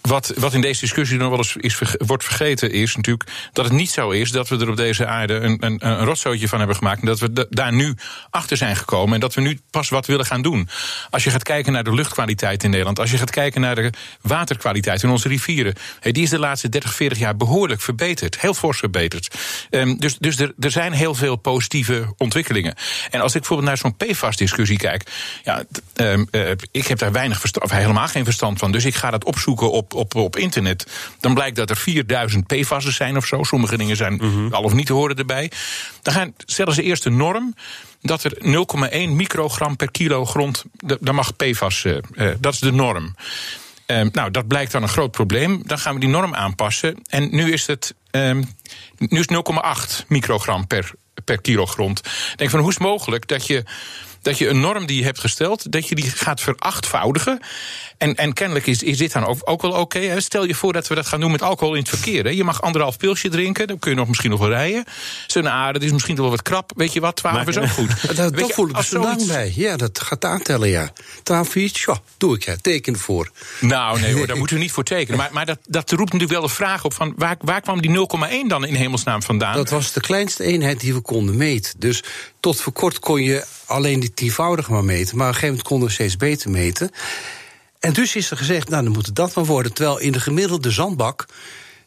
wat, 0.00 0.32
wat 0.36 0.54
in 0.54 0.60
deze 0.60 0.80
discussie 0.80 1.18
nog 1.18 1.28
wel 1.28 1.38
eens 1.38 1.56
is, 1.56 1.78
wordt 2.06 2.24
vergeten, 2.24 2.70
is 2.72 2.96
natuurlijk 2.96 3.30
dat 3.52 3.64
het 3.64 3.74
niet 3.74 3.90
zo 3.90 4.10
is 4.10 4.30
dat 4.30 4.48
we 4.48 4.58
er 4.58 4.68
op 4.70 4.76
deze 4.76 5.06
aarde 5.06 5.34
een, 5.34 5.56
een, 5.60 5.86
een 5.88 6.04
rotzootje 6.04 6.48
van 6.48 6.58
hebben 6.58 6.76
gemaakt. 6.76 7.00
En 7.00 7.06
dat 7.06 7.18
we 7.20 7.32
da- 7.32 7.46
daar 7.50 7.72
nu 7.72 7.94
achter 8.30 8.56
zijn 8.56 8.76
gekomen 8.76 9.14
en 9.14 9.20
dat 9.20 9.34
we 9.34 9.40
nu 9.40 9.60
pas 9.70 9.88
wat 9.88 10.06
willen 10.06 10.26
gaan 10.26 10.42
doen. 10.42 10.68
Als 11.10 11.24
je 11.24 11.30
gaat 11.34 11.42
kijken 11.42 11.72
naar 11.72 11.84
de 11.84 11.94
luchtkwaliteit 11.94 12.64
in 12.64 12.70
Nederland, 12.70 12.98
als 12.98 13.10
je 13.10 13.18
gaat 13.18 13.30
kijken 13.30 13.60
naar 13.60 13.74
de 13.74 13.92
waterkwaliteit 14.20 15.02
in 15.02 15.10
onze 15.10 15.28
rivieren, 15.28 15.74
die 16.00 16.22
is 16.22 16.30
de 16.30 16.38
laatste 16.38 16.68
30, 16.68 16.94
40 16.94 17.18
jaar 17.18 17.36
behoorlijk 17.36 17.80
verbeterd. 17.80 18.40
Heel 18.40 18.54
fors 18.54 18.78
verbeterd. 18.78 19.34
Ehm, 19.70 19.96
dus 19.96 20.18
dus 20.18 20.38
er, 20.38 20.52
er 20.58 20.70
zijn 20.70 20.92
heel 20.92 21.14
veel 21.14 21.36
positieve 21.36 22.14
ontwikkelingen. 22.16 22.74
En 23.10 23.20
als 23.20 23.34
ik 23.34 23.40
bijvoorbeeld 23.40 23.68
naar 23.68 23.78
zo'n 23.78 23.96
PFAS-discussie 23.96 24.78
kijk, 24.78 25.10
ja, 25.44 25.64
ehm, 25.94 26.24
eh, 26.30 26.50
ik 26.70 26.86
heb 26.86 26.98
daar 26.98 27.12
weinig 27.12 27.40
verstand, 27.40 27.64
of 27.64 27.70
helemaal 27.70 28.08
geen 28.08 28.24
verstand 28.24 28.58
van. 28.58 28.72
Dus 28.72 28.84
ik 28.84 28.94
ga 28.94 29.10
dat 29.10 29.24
opzoeken 29.24 29.70
op, 29.70 29.94
op, 29.94 30.14
op 30.14 30.36
internet. 30.36 30.86
Dan 31.20 31.34
blijkt 31.34 31.56
dat 31.56 31.70
er 31.70 31.76
4000 31.76 32.46
PFAS'en 32.46 32.92
zijn 32.92 33.16
of 33.16 33.26
zo. 33.26 33.42
Sommige 33.42 33.76
dingen 33.76 33.96
zijn 33.96 34.20
al 34.52 34.62
of 34.62 34.72
niet 34.72 34.86
te 34.86 34.92
horen 34.92 35.16
erbij. 35.16 35.50
Dan 36.02 36.14
gaan, 36.14 36.34
stellen 36.46 36.74
ze 36.74 36.82
eerst 36.82 37.04
een 37.04 37.16
norm 37.16 37.54
dat 38.04 38.24
er 38.24 38.36
0,1 38.40 39.10
microgram 39.10 39.76
per 39.76 39.90
kilo 39.90 40.24
grond, 40.24 40.64
daar 41.00 41.14
mag 41.14 41.36
PFAS, 41.36 41.84
eh, 41.84 42.28
dat 42.40 42.52
is 42.52 42.58
de 42.58 42.72
norm. 42.72 43.14
Ehm, 43.86 44.08
nou, 44.12 44.30
dat 44.30 44.46
blijkt 44.46 44.72
dan 44.72 44.82
een 44.82 44.88
groot 44.88 45.10
probleem. 45.10 45.62
Dan 45.66 45.78
gaan 45.78 45.94
we 45.94 46.00
die 46.00 46.08
norm 46.08 46.34
aanpassen. 46.34 46.96
En 47.08 47.28
nu 47.30 47.52
is 47.52 47.66
het 47.66 47.94
ehm, 48.10 48.42
nu 48.98 49.18
is 49.18 49.28
het 49.28 49.30
0,8 49.30 50.04
microgram 50.08 50.66
per, 50.66 50.90
per 51.24 51.40
kilo 51.40 51.66
grond. 51.66 52.00
Denk 52.36 52.50
van 52.50 52.60
hoe 52.60 52.68
is 52.68 52.74
het 52.74 52.84
mogelijk 52.84 53.28
dat 53.28 53.46
je, 53.46 53.64
dat 54.24 54.38
je 54.38 54.48
een 54.48 54.60
norm 54.60 54.86
die 54.86 54.98
je 54.98 55.04
hebt 55.04 55.20
gesteld, 55.20 55.72
dat 55.72 55.88
je 55.88 55.94
die 55.94 56.10
gaat 56.10 56.40
verachtvoudigen. 56.40 57.40
En, 57.98 58.14
en 58.14 58.32
kennelijk 58.32 58.66
is, 58.66 58.82
is 58.82 58.98
dit 58.98 59.12
dan 59.12 59.26
ook, 59.26 59.38
ook 59.44 59.62
wel 59.62 59.72
oké. 59.72 60.20
Stel 60.20 60.44
je 60.44 60.54
voor 60.54 60.72
dat 60.72 60.88
we 60.88 60.94
dat 60.94 61.06
gaan 61.06 61.20
doen 61.20 61.30
met 61.30 61.42
alcohol 61.42 61.74
in 61.74 61.80
het 61.80 61.88
verkeer. 61.88 62.24
Hè? 62.24 62.30
Je 62.30 62.44
mag 62.44 62.62
anderhalf 62.62 62.96
pilsje 62.96 63.28
drinken, 63.28 63.66
dan 63.66 63.78
kun 63.78 63.90
je 63.90 63.96
nog 63.96 64.08
misschien 64.08 64.30
nog 64.30 64.40
wel 64.40 64.48
rijden. 64.48 64.84
Zo, 65.26 65.40
nou, 65.40 65.72
dat 65.72 65.82
is 65.82 65.92
misschien 65.92 66.16
wel 66.16 66.30
wat 66.30 66.42
krap. 66.42 66.72
Weet 66.76 66.92
je 66.92 67.00
wat, 67.00 67.16
12 67.16 67.48
is 67.48 67.58
ook 67.58 67.68
goed. 67.68 67.88
Daar, 68.06 68.14
daar 68.14 68.30
Weet 68.30 68.46
je, 68.46 68.52
voel 68.52 68.68
ik 68.68 68.76
zo 68.76 68.98
lang 68.98 69.20
zoiets- 69.20 69.26
bij. 69.26 69.52
Ja, 69.56 69.76
dat 69.76 70.00
gaat 70.00 70.24
aantellen, 70.24 70.68
ja. 70.68 70.92
Twaalf 71.22 71.54
iets, 71.54 71.84
ja, 71.84 72.00
doe 72.18 72.34
ik, 72.34 72.44
ja. 72.44 72.56
Teken 72.60 72.98
voor. 72.98 73.30
Nou, 73.60 74.00
nee 74.00 74.12
hoor, 74.12 74.26
daar 74.28 74.36
moeten 74.36 74.56
we 74.56 74.62
niet 74.62 74.72
voor 74.72 74.84
tekenen. 74.84 75.18
Maar, 75.18 75.30
maar 75.32 75.46
dat, 75.46 75.58
dat 75.66 75.90
roept 75.90 76.12
natuurlijk 76.12 76.40
wel 76.40 76.48
de 76.48 76.54
vraag 76.54 76.84
op: 76.84 76.94
van 76.94 77.12
waar, 77.16 77.36
waar 77.40 77.60
kwam 77.60 77.80
die 77.80 77.90
0,1 77.90 78.46
dan 78.46 78.64
in 78.66 78.74
hemelsnaam 78.74 79.22
vandaan? 79.22 79.54
Dat 79.54 79.70
was 79.70 79.92
de 79.92 80.00
kleinste 80.00 80.44
eenheid 80.44 80.80
die 80.80 80.94
we 80.94 81.00
konden 81.00 81.36
meten. 81.36 81.72
Dus 81.78 82.02
tot 82.44 82.60
voor 82.60 82.72
kort 82.72 82.98
kon 82.98 83.22
je 83.22 83.44
alleen 83.66 84.00
die 84.00 84.14
tienvoudige 84.14 84.72
maar 84.72 84.84
meten. 84.84 85.16
Maar 85.16 85.28
op 85.28 85.34
een 85.34 85.40
gegeven 85.40 85.48
moment 85.48 85.68
konden 85.68 85.88
we 85.88 85.94
steeds 85.94 86.16
beter 86.16 86.50
meten. 86.50 86.90
En 87.80 87.92
dus 87.92 88.16
is 88.16 88.30
er 88.30 88.36
gezegd, 88.36 88.68
nou, 88.68 88.82
dan 88.84 88.92
moet 88.92 89.06
het 89.06 89.14
dat 89.14 89.34
maar 89.34 89.44
worden. 89.44 89.72
Terwijl 89.72 89.98
in 89.98 90.12
de 90.12 90.20
gemiddelde 90.20 90.70
zandbak 90.70 91.26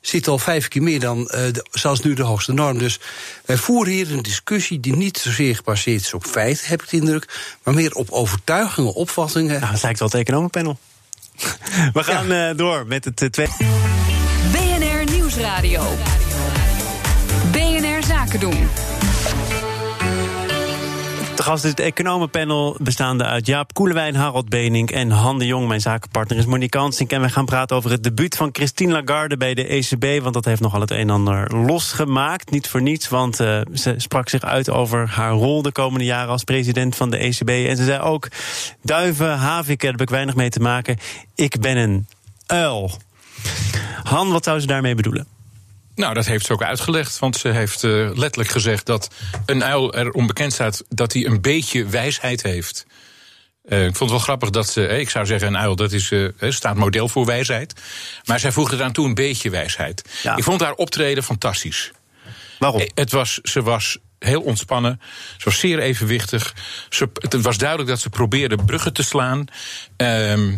zit 0.02 0.28
al 0.28 0.40
vijf 0.40 0.68
keer 0.68 0.82
meer 0.82 1.00
dan 1.00 1.30
eh, 1.30 1.54
de, 1.54 1.66
zelfs 1.72 2.00
nu 2.00 2.14
de 2.14 2.24
hoogste 2.24 2.54
norm. 2.54 2.78
Dus 2.78 3.00
wij 3.46 3.58
voeren 3.58 3.94
hier 3.94 4.12
een 4.12 4.22
discussie 4.22 4.80
die 4.80 4.96
niet 4.96 5.18
zozeer 5.18 5.56
gebaseerd 5.56 6.02
is 6.02 6.14
op 6.14 6.26
feiten, 6.26 6.68
heb 6.68 6.82
ik 6.82 6.90
de 6.90 6.98
indruk. 6.98 7.56
Maar 7.64 7.74
meer 7.74 7.94
op 7.94 8.12
overtuigingen, 8.12 8.94
opvattingen. 8.94 9.60
Nou, 9.60 9.74
het 9.74 9.84
lijkt 9.84 10.00
wel 10.00 10.08
het 10.08 10.18
economenpanel. 10.18 10.80
We 11.94 12.04
gaan 12.04 12.32
eh, 12.32 12.58
door 12.58 12.88
met 12.88 13.06
het 13.06 13.22
eh, 13.22 13.30
tweede. 13.30 13.54
BNR 14.52 15.14
Nieuwsradio. 15.14 15.84
BNR 17.52 18.04
Zaken 18.04 18.40
doen. 18.40 18.68
Gast 21.48 21.64
is 21.64 21.70
het 21.70 21.80
economenpanel 21.80 22.76
bestaande 22.80 23.24
uit 23.24 23.46
Jaap 23.46 23.74
Koelewijn, 23.74 24.16
Harold 24.16 24.50
Benink 24.50 24.92
en 24.92 25.10
Han 25.10 25.40
de 25.40 25.46
Jong. 25.46 25.68
Mijn 25.68 25.82
zakenpartner 25.82 26.38
is 26.38 26.46
Monique 26.46 26.80
Hansink. 26.80 27.12
En 27.12 27.22
we 27.22 27.30
gaan 27.30 27.46
praten 27.46 27.76
over 27.76 27.92
het 27.92 28.04
debuut 28.04 28.36
van 28.36 28.50
Christine 28.52 28.92
Lagarde 28.92 29.38
bij 29.38 29.54
de 29.54 29.68
ECB. 29.68 30.22
Want 30.22 30.34
dat 30.34 30.46
heeft 30.46 30.62
nogal 30.62 30.82
het 30.82 30.92
een 30.92 30.98
en 30.98 31.10
ander 31.10 31.58
losgemaakt. 31.58 32.52
Niet 32.52 32.68
voor 32.68 32.82
niets, 32.82 33.10
want 33.10 33.40
eh, 33.40 33.62
ze 33.74 33.94
sprak 33.98 34.30
zich 34.30 34.42
uit 34.42 34.70
over 34.70 35.10
haar 35.10 35.32
rol 35.32 35.62
de 35.62 35.72
komende 35.72 36.06
jaren 36.06 36.30
als 36.30 36.44
president 36.44 36.96
van 36.96 37.10
de 37.10 37.18
ECB. 37.18 37.50
En 37.50 37.78
ze 37.78 37.84
zei 37.84 38.00
ook: 38.00 38.28
duiven, 38.82 39.38
haviken, 39.38 39.78
daar 39.78 39.92
heb 39.92 40.02
ik 40.02 40.10
weinig 40.10 40.36
mee 40.36 40.50
te 40.50 40.60
maken. 40.60 40.98
Ik 41.36 41.60
ben 41.60 41.78
een 41.78 42.08
uil. 42.46 42.92
Han, 44.04 44.32
wat 44.32 44.44
zou 44.44 44.60
ze 44.60 44.68
daarmee 44.68 44.96
bedoelen? 44.96 45.37
Nou, 45.98 46.14
dat 46.14 46.26
heeft 46.26 46.46
ze 46.46 46.54
ook 46.54 46.64
uitgelegd. 46.64 47.20
Want 47.20 47.38
ze 47.38 47.48
heeft 47.48 47.84
eh, 47.84 47.92
letterlijk 47.92 48.50
gezegd 48.50 48.86
dat 48.86 49.10
een 49.46 49.64
uil 49.64 49.94
er 49.94 50.12
onbekend 50.12 50.54
staat 50.54 50.84
dat 50.90 51.14
hij 51.14 51.26
een 51.26 51.42
beetje 51.42 51.86
wijsheid 51.86 52.44
heeft. 52.44 52.86
Eh, 53.64 53.80
ik 53.80 53.96
vond 53.96 54.00
het 54.00 54.10
wel 54.10 54.20
grappig 54.20 54.50
dat 54.50 54.70
ze, 54.70 54.88
eh, 54.88 55.00
ik 55.00 55.10
zou 55.10 55.26
zeggen, 55.26 55.48
een 55.48 55.58
uil, 55.58 55.76
dat 55.76 55.92
is, 55.92 56.14
staat 56.40 56.76
model 56.76 57.08
voor 57.08 57.26
wijsheid. 57.26 57.82
Maar 58.26 58.40
zij 58.40 58.52
voegde 58.52 58.76
eraan 58.76 58.92
toe 58.92 59.06
een 59.06 59.14
beetje 59.14 59.50
wijsheid. 59.50 60.20
Ja. 60.24 60.36
Ik 60.36 60.44
vond 60.44 60.62
haar 60.62 60.74
optreden 60.74 61.24
fantastisch. 61.24 61.92
Waarom? 62.60 62.82
Het 62.94 63.12
was, 63.12 63.40
ze 63.44 63.62
was 63.62 63.98
heel 64.20 64.42
ontspannen. 64.42 65.02
Ze 65.38 65.44
was 65.44 65.60
zeer 65.60 65.80
evenwichtig. 65.80 66.54
Ze, 66.90 67.10
het 67.14 67.42
was 67.42 67.58
duidelijk 67.58 67.90
dat 67.90 68.00
ze 68.00 68.10
probeerde 68.10 68.56
bruggen 68.66 68.94
te 68.94 69.04
slaan. 69.04 69.46
Ehm, 69.96 70.56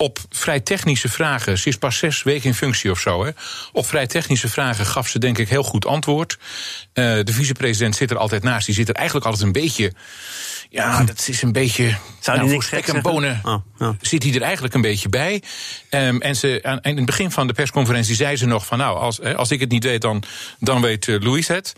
op 0.00 0.18
vrij 0.30 0.60
technische 0.60 1.08
vragen. 1.08 1.58
Ze 1.58 1.68
is 1.68 1.76
pas 1.76 1.98
zes 1.98 2.22
weken 2.22 2.44
in 2.44 2.54
functie 2.54 2.90
of 2.90 2.98
zo. 2.98 3.24
Hè. 3.24 3.30
Op 3.72 3.86
vrij 3.86 4.06
technische 4.06 4.48
vragen 4.48 4.86
gaf 4.86 5.08
ze 5.08 5.18
denk 5.18 5.38
ik 5.38 5.48
heel 5.48 5.62
goed 5.62 5.86
antwoord. 5.86 6.38
Eh, 6.92 7.04
de 7.04 7.32
vicepresident 7.32 7.96
zit 7.96 8.10
er 8.10 8.16
altijd 8.16 8.42
naast. 8.42 8.66
Die 8.66 8.74
zit 8.74 8.88
er 8.88 8.94
eigenlijk 8.94 9.26
altijd 9.26 9.44
een 9.44 9.52
beetje. 9.52 9.92
Ja, 10.70 11.04
dat 11.04 11.28
is 11.28 11.42
een 11.42 11.52
beetje. 11.52 11.96
Zou 12.20 12.36
die 12.38 12.46
nou, 12.46 12.50
niks 12.50 12.66
gek 12.66 12.86
en 12.86 13.02
bonen 13.02 13.40
Oh, 13.42 13.62
ja. 13.78 13.96
zit 14.00 14.22
hij 14.22 14.34
er 14.34 14.42
eigenlijk 14.42 14.74
een 14.74 14.80
beetje 14.80 15.08
bij. 15.08 15.42
Ehm, 15.88 16.16
en 16.16 16.36
ze, 16.36 16.58
aan, 16.62 16.80
in 16.82 16.96
het 16.96 17.06
begin 17.06 17.30
van 17.30 17.46
de 17.46 17.52
persconferentie 17.52 18.14
zei 18.14 18.36
ze 18.36 18.46
nog 18.46 18.66
van... 18.66 18.78
nou, 18.78 18.98
als, 18.98 19.22
als 19.22 19.50
ik 19.50 19.60
het 19.60 19.70
niet 19.70 19.84
weet, 19.84 20.00
dan, 20.00 20.22
dan 20.58 20.80
weet 20.80 21.08
eh, 21.08 21.20
Louis 21.20 21.48
het. 21.48 21.72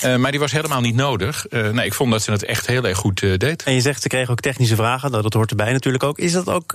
Eh, 0.00 0.16
maar 0.16 0.30
die 0.30 0.40
was 0.40 0.52
helemaal 0.52 0.80
niet 0.80 0.94
nodig. 0.94 1.46
Nee, 1.50 1.86
ik 1.86 1.94
vond 1.94 2.10
dat 2.10 2.22
ze 2.22 2.30
het 2.30 2.44
echt 2.44 2.66
heel 2.66 2.84
erg 2.84 2.98
goed 2.98 3.20
deed. 3.20 3.62
En 3.62 3.74
je 3.74 3.80
zegt, 3.80 4.02
ze 4.02 4.08
kregen 4.08 4.30
ook 4.30 4.40
technische 4.40 4.76
vragen. 4.76 5.10
Nou, 5.10 5.22
dat 5.22 5.34
hoort 5.34 5.50
erbij 5.50 5.72
natuurlijk 5.72 6.04
ook. 6.04 6.18
Is 6.18 6.32
dat 6.32 6.48
ook 6.48 6.74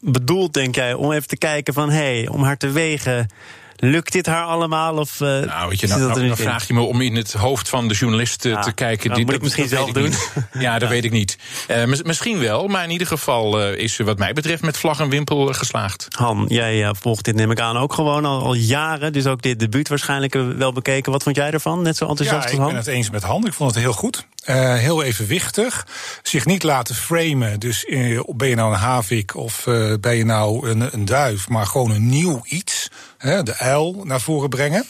bedoeld, 0.00 0.52
denk 0.52 0.74
jij, 0.74 0.94
om 0.94 1.12
even 1.12 1.28
te 1.28 1.36
kijken 1.38 1.74
van... 1.74 1.90
hé, 1.90 1.96
hey, 2.20 2.28
om 2.28 2.42
haar 2.42 2.56
te 2.56 2.70
wegen, 2.70 3.28
lukt 3.76 4.12
dit 4.12 4.26
haar 4.26 4.44
allemaal? 4.44 4.96
Of, 4.96 5.20
eh, 5.20 5.28
Nou, 5.28 5.68
weet 5.68 5.80
je, 5.80 5.86
nou, 5.86 6.00
nou, 6.00 6.26
dan 6.28 6.36
vraag 6.36 6.66
je 6.66 6.74
me 6.74 6.80
om 6.80 7.00
in 7.00 7.16
het 7.16 7.32
hoofd 7.32 7.68
van 7.68 7.88
de 7.88 7.94
journalist 7.94 8.44
eh, 8.44 8.60
te 8.62 8.72
kijken. 8.72 9.10
dat 9.10 9.18
moet 9.18 9.32
ik 9.34 9.42
misschien 9.42 9.68
zelf 9.68 9.88
ik 9.88 9.94
doen. 9.94 10.12
Ja, 10.58 10.78
dat 10.78 10.88
weet 10.96 11.04
ik 11.04 11.10
niet. 11.10 11.38
Eh, 11.66 11.84
mis- 11.84 12.02
misschien 12.02 12.38
wel, 12.38 12.66
maar 12.66 12.84
in 12.84 12.90
ieder 12.90 13.06
geval 13.06 13.70
is 13.72 13.94
ze 13.94 14.04
wat 14.04 14.18
mij 14.18 14.32
betreft 14.32 14.62
met 14.62 14.76
vlag 14.76 15.00
en 15.00 15.08
wimpel 15.08 15.46
geslaagd. 15.46 16.06
Han, 16.16 16.44
jij 16.48 16.94
volgt 17.00 17.24
dit 17.24 17.34
neem 17.34 17.50
ik 17.50 17.60
aan 17.60 17.76
ook 17.76 17.92
gewoon 17.92 18.24
al, 18.24 18.42
al 18.42 18.54
jaren. 18.54 19.12
Dus 19.12 19.26
ook 19.26 19.42
dit 19.42 19.58
debuut 19.58 19.88
waarschijnlijk 19.88 20.34
wel 20.56 20.72
bekeken. 20.72 21.12
Wat 21.12 21.22
vond 21.22 21.36
jij 21.36 21.50
ervan? 21.50 21.82
Net 21.82 21.96
zo 21.96 22.06
enthousiast 22.06 22.38
Ja, 22.42 22.44
als 22.44 22.52
ik 22.52 22.58
Han? 22.58 22.68
ben 22.68 22.76
het 22.76 22.86
eens 22.86 23.10
met 23.10 23.22
Han. 23.22 23.46
Ik 23.46 23.52
vond 23.52 23.74
het 23.74 23.82
heel 23.82 23.92
goed. 23.92 24.26
Eh, 24.40 24.74
heel 24.74 25.02
evenwichtig. 25.02 25.86
Zich 26.22 26.46
niet 26.46 26.62
laten 26.62 26.94
framen. 26.94 27.60
Dus 27.60 27.84
eh, 27.84 28.20
ben 28.26 28.48
je 28.48 28.54
nou 28.54 28.72
een 28.72 28.78
havik 28.78 29.36
of 29.36 29.66
eh, 29.66 29.94
ben 30.00 30.16
je 30.16 30.24
nou 30.24 30.68
een, 30.68 30.94
een 30.94 31.04
duif. 31.04 31.48
Maar 31.48 31.66
gewoon 31.66 31.90
een 31.90 32.08
nieuw 32.08 32.40
iets. 32.44 32.90
Hè, 33.18 33.42
de 33.42 33.56
uil 33.56 34.00
naar 34.04 34.20
voren 34.20 34.48
brengen. 34.48 34.84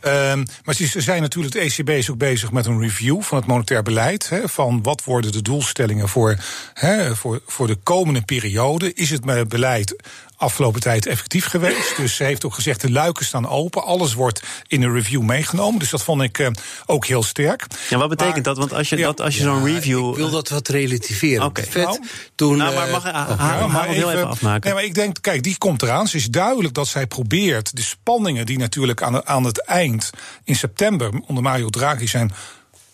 Ehm, 0.00 0.44
maar 0.64 0.74
ze 0.74 1.00
zijn 1.00 1.22
natuurlijk, 1.22 1.54
de 1.54 1.60
ECB 1.60 1.90
is 1.90 2.10
ook 2.10 2.18
bezig 2.18 2.52
met 2.52 2.66
een 2.66 2.80
review 2.80 3.22
van 3.22 3.38
het 3.38 3.46
monetair 3.46 3.82
beleid. 3.82 4.28
Hè, 4.28 4.48
van 4.48 4.82
wat 4.82 5.04
worden 5.04 5.32
de 5.32 5.42
doelstellingen 5.42 6.08
voor, 6.08 6.36
hè, 6.74 7.16
voor, 7.16 7.40
voor 7.46 7.66
de 7.66 7.78
komende 7.82 8.22
periode. 8.22 8.94
Is 8.94 9.10
het 9.10 9.48
beleid 9.48 9.96
afgelopen 10.44 10.80
tijd 10.80 11.06
effectief 11.06 11.46
geweest. 11.46 11.96
Dus 11.96 12.16
ze 12.16 12.24
heeft 12.24 12.44
ook 12.44 12.54
gezegd, 12.54 12.80
de 12.80 12.90
luiken 12.90 13.24
staan 13.24 13.48
open. 13.48 13.82
Alles 13.84 14.14
wordt 14.14 14.42
in 14.66 14.80
de 14.80 14.90
review 14.90 15.22
meegenomen. 15.22 15.78
Dus 15.78 15.90
dat 15.90 16.02
vond 16.02 16.22
ik 16.22 16.38
eh, 16.38 16.48
ook 16.86 17.06
heel 17.06 17.22
sterk. 17.22 17.66
Ja, 17.88 17.98
wat 17.98 18.08
betekent 18.08 18.34
Maar- 18.34 18.42
dat? 18.44 18.58
Want 18.58 18.72
als 18.72 18.88
je, 18.88 18.96
Ja. 18.96 19.04
dat, 19.06 19.20
als 19.20 19.36
je 19.36 19.42
zo'n 19.42 19.64
review... 19.64 20.08
Ik 20.10 20.16
wil 20.16 20.30
dat 20.30 20.48
wat 20.48 20.68
relativeren. 20.68 21.44
Oké. 21.44 21.64
Nou, 21.74 22.00
toen, 22.34 22.56
Nou, 22.56 22.74
maar 22.74 22.86
eh, 22.86 22.92
mag, 22.92 23.06
oh, 23.06 23.12
ha, 23.12 23.26
Ja, 23.28 23.36
ha, 23.36 23.66
maar 23.66 23.88
heel 23.88 24.10
even 24.12 24.28
afmaken. 24.28 24.62
Nee, 24.64 24.74
maar 24.74 24.84
ik 24.84 24.94
denk, 24.94 25.16
kijk, 25.20 25.42
die 25.42 25.58
komt 25.58 25.82
eraan. 25.82 26.06
Ze 26.08 26.16
is 26.16 26.26
duidelijk 26.26 26.74
dat 26.74 26.86
zij 26.86 27.06
probeert 27.06 27.76
de 27.76 27.82
spanningen 27.82 28.46
die 28.46 28.58
natuurlijk 28.58 29.02
aan, 29.02 29.26
aan 29.26 29.44
het 29.44 29.64
eind 29.64 30.10
in 30.44 30.56
september 30.56 31.10
onder 31.26 31.42
Mario 31.42 31.68
Draghi 31.70 32.06
zijn 32.06 32.32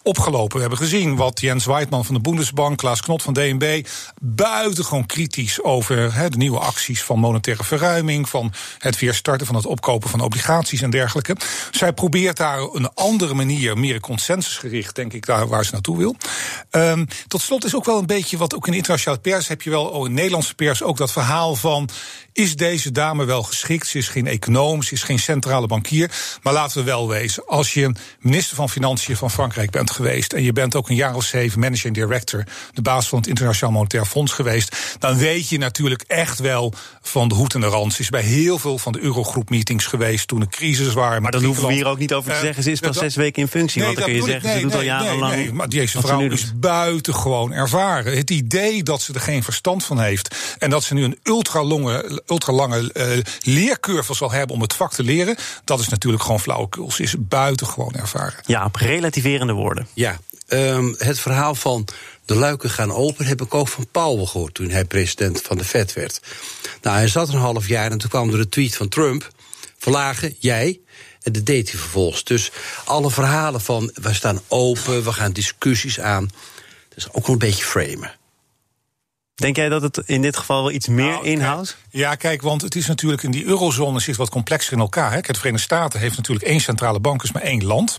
opgelopen. 0.02 0.54
We 0.54 0.60
hebben 0.60 0.78
gezien 0.78 1.16
wat 1.16 1.40
Jens 1.40 1.64
Weidman 1.64 2.04
van 2.04 2.14
de 2.14 2.20
Bundesbank, 2.20 2.78
Klaas 2.78 3.00
Knot 3.00 3.22
van 3.22 3.32
DNB, 3.32 3.86
buitengewoon 4.20 5.06
kritisch 5.06 5.62
over 5.62 5.96
de 6.30 6.36
nieuwe 6.36 6.58
acties 6.58 7.02
van 7.02 7.18
monetaire 7.18 7.64
verruiming, 7.64 8.28
van 8.28 8.52
het 8.78 8.98
weer 8.98 9.14
starten 9.14 9.46
van 9.46 9.56
het 9.56 9.66
opkopen 9.66 10.10
van 10.10 10.20
obligaties 10.20 10.82
en 10.82 10.90
dergelijke. 10.90 11.36
Zij 11.70 11.92
probeert 11.92 12.36
daar 12.36 12.58
een 12.58 12.94
andere 12.94 13.34
manier, 13.34 13.78
meer 13.78 14.00
consensusgericht, 14.00 14.94
denk 14.94 15.12
ik, 15.12 15.26
daar 15.26 15.48
waar 15.48 15.64
ze 15.64 15.72
naartoe 15.72 15.98
wil. 15.98 16.16
Um, 16.70 17.06
tot 17.26 17.42
slot 17.42 17.64
is 17.64 17.74
ook 17.74 17.84
wel 17.84 17.98
een 17.98 18.06
beetje 18.06 18.36
wat 18.36 18.54
ook 18.54 18.64
in 18.66 18.70
de 18.70 18.78
internationale 18.78 19.20
pers 19.20 19.48
heb 19.48 19.62
je 19.62 19.70
wel, 19.70 19.84
oh, 19.84 20.06
in 20.06 20.14
Nederlandse 20.14 20.54
pers 20.54 20.82
ook 20.82 20.96
dat 20.96 21.12
verhaal 21.12 21.54
van 21.54 21.88
is 22.32 22.56
deze 22.56 22.92
dame 22.92 23.24
wel 23.24 23.42
geschikt? 23.42 23.86
Ze 23.86 23.98
is 23.98 24.08
geen 24.08 24.26
econoom, 24.26 24.82
ze 24.82 24.94
is 24.94 25.02
geen 25.02 25.18
centrale 25.18 25.66
bankier. 25.66 26.10
Maar 26.42 26.52
laten 26.52 26.78
we 26.78 26.84
wel 26.84 27.08
wezen, 27.08 27.46
als 27.46 27.74
je 27.74 27.92
minister 28.20 28.56
van 28.56 28.70
Financiën 28.70 29.16
van 29.16 29.30
Frankrijk 29.30 29.70
bent 29.70 29.89
geweest 29.90 30.32
en 30.32 30.42
je 30.42 30.52
bent 30.52 30.74
ook 30.74 30.88
een 30.88 30.96
jaar 30.96 31.14
of 31.14 31.24
zeven 31.24 31.60
managing 31.60 31.94
director, 31.94 32.44
de 32.72 32.82
baas 32.82 33.08
van 33.08 33.18
het 33.18 33.26
Internationaal 33.26 33.74
Monetair 33.74 34.04
Fonds 34.04 34.32
geweest, 34.32 34.76
dan 34.98 35.16
weet 35.16 35.48
je 35.48 35.58
natuurlijk 35.58 36.02
echt 36.06 36.38
wel 36.38 36.72
van 37.02 37.28
de 37.28 37.34
hoed 37.34 37.54
en 37.54 37.60
de 37.60 37.66
rand. 37.66 37.92
Ze 37.92 38.00
is 38.00 38.08
bij 38.08 38.22
heel 38.22 38.58
veel 38.58 38.78
van 38.78 38.92
de 38.92 39.00
Eurogroep 39.00 39.50
meetings 39.50 39.86
geweest 39.86 40.28
toen 40.28 40.40
de 40.40 40.48
crisis 40.48 40.92
waren. 40.92 41.22
Maar 41.22 41.30
dan 41.30 41.44
hoeven 41.44 41.66
we 41.66 41.72
hier 41.72 41.86
ook 41.86 41.98
niet 41.98 42.14
over 42.14 42.32
te 42.32 42.38
zeggen. 42.40 42.62
Ze 42.62 42.70
is 42.70 42.80
pas 42.80 42.96
zes 42.96 43.16
weken 43.16 43.42
in 43.42 43.48
functie. 43.48 43.82
want 43.82 43.96
dan 43.96 44.04
kun 44.04 44.14
je 44.14 44.22
zeggen, 44.22 44.52
ze 44.52 44.60
doet 44.60 44.74
al 44.74 44.82
jarenlang. 44.82 45.34
Nee, 45.34 45.52
maar 45.52 45.68
deze 45.68 46.00
vrouw 46.00 46.20
is 46.20 46.52
buitengewoon 46.56 47.52
ervaren. 47.52 48.16
Het 48.16 48.30
idee 48.30 48.82
dat 48.82 49.02
ze 49.02 49.12
er 49.12 49.20
geen 49.20 49.42
verstand 49.42 49.84
van 49.84 50.00
heeft 50.00 50.54
en 50.58 50.70
dat 50.70 50.84
ze 50.84 50.94
nu 50.94 51.04
een 51.04 51.18
ultralange 51.22 52.22
ultralange 52.26 52.90
uh, 52.94 53.22
leercurve 53.40 54.14
zal 54.14 54.30
hebben 54.30 54.56
om 54.56 54.62
het 54.62 54.72
vak 54.72 54.92
te 54.92 55.02
leren, 55.02 55.36
dat 55.64 55.80
is 55.80 55.88
natuurlijk 55.88 56.22
gewoon 56.22 56.40
flauwekul. 56.40 56.90
Ze 56.90 57.02
is 57.02 57.14
buitengewoon 57.18 57.94
ervaren. 57.94 58.40
Ja, 58.46 58.64
op 58.64 58.76
relativerende 58.76 59.52
woorden. 59.52 59.79
Ja, 59.94 60.18
um, 60.48 60.94
het 60.98 61.20
verhaal 61.20 61.54
van 61.54 61.88
de 62.24 62.34
luiken 62.34 62.70
gaan 62.70 62.92
open 62.92 63.26
heb 63.26 63.40
ik 63.40 63.54
ook 63.54 63.68
van 63.68 63.86
Powell 63.90 64.26
gehoord 64.26 64.54
toen 64.54 64.70
hij 64.70 64.84
president 64.84 65.42
van 65.42 65.58
de 65.58 65.64
Fed 65.64 65.92
werd. 65.92 66.20
Nou, 66.82 66.96
hij 66.96 67.08
zat 67.08 67.28
een 67.28 67.38
half 67.38 67.68
jaar 67.68 67.90
en 67.90 67.98
toen 67.98 68.10
kwam 68.10 68.28
er 68.28 68.40
een 68.40 68.48
tweet 68.48 68.76
van 68.76 68.88
Trump: 68.88 69.30
verlagen, 69.78 70.36
jij. 70.38 70.80
En 71.22 71.32
dat 71.32 71.46
deed 71.46 71.70
hij 71.70 71.80
vervolgens. 71.80 72.24
Dus 72.24 72.50
alle 72.84 73.10
verhalen 73.10 73.60
van 73.60 73.90
we 73.94 74.14
staan 74.14 74.40
open, 74.48 75.04
we 75.04 75.12
gaan 75.12 75.32
discussies 75.32 76.00
aan. 76.00 76.30
Dat 76.88 76.98
is 76.98 77.08
ook 77.12 77.26
wel 77.26 77.32
een 77.32 77.38
beetje 77.38 77.64
framen. 77.64 78.18
Denk 79.34 79.56
jij 79.56 79.68
dat 79.68 79.82
het 79.82 80.02
in 80.06 80.22
dit 80.22 80.36
geval 80.36 80.62
wel 80.62 80.72
iets 80.72 80.88
meer 80.88 81.10
nou, 81.10 81.24
inhoudt? 81.24 81.76
Ja, 81.92 82.14
kijk, 82.14 82.42
want 82.42 82.62
het 82.62 82.74
is 82.74 82.86
natuurlijk 82.86 83.22
in 83.22 83.30
die 83.30 83.44
eurozone 83.44 84.00
zit 84.00 84.16
wat 84.16 84.30
complexer 84.30 84.72
in 84.72 84.78
elkaar. 84.78 85.12
Hè. 85.12 85.20
De 85.20 85.34
Verenigde 85.34 85.64
Staten 85.64 86.00
heeft 86.00 86.16
natuurlijk 86.16 86.46
één 86.46 86.60
centrale 86.60 87.00
bank, 87.00 87.22
is 87.22 87.32
maar 87.32 87.42
één 87.42 87.64
land. 87.64 87.96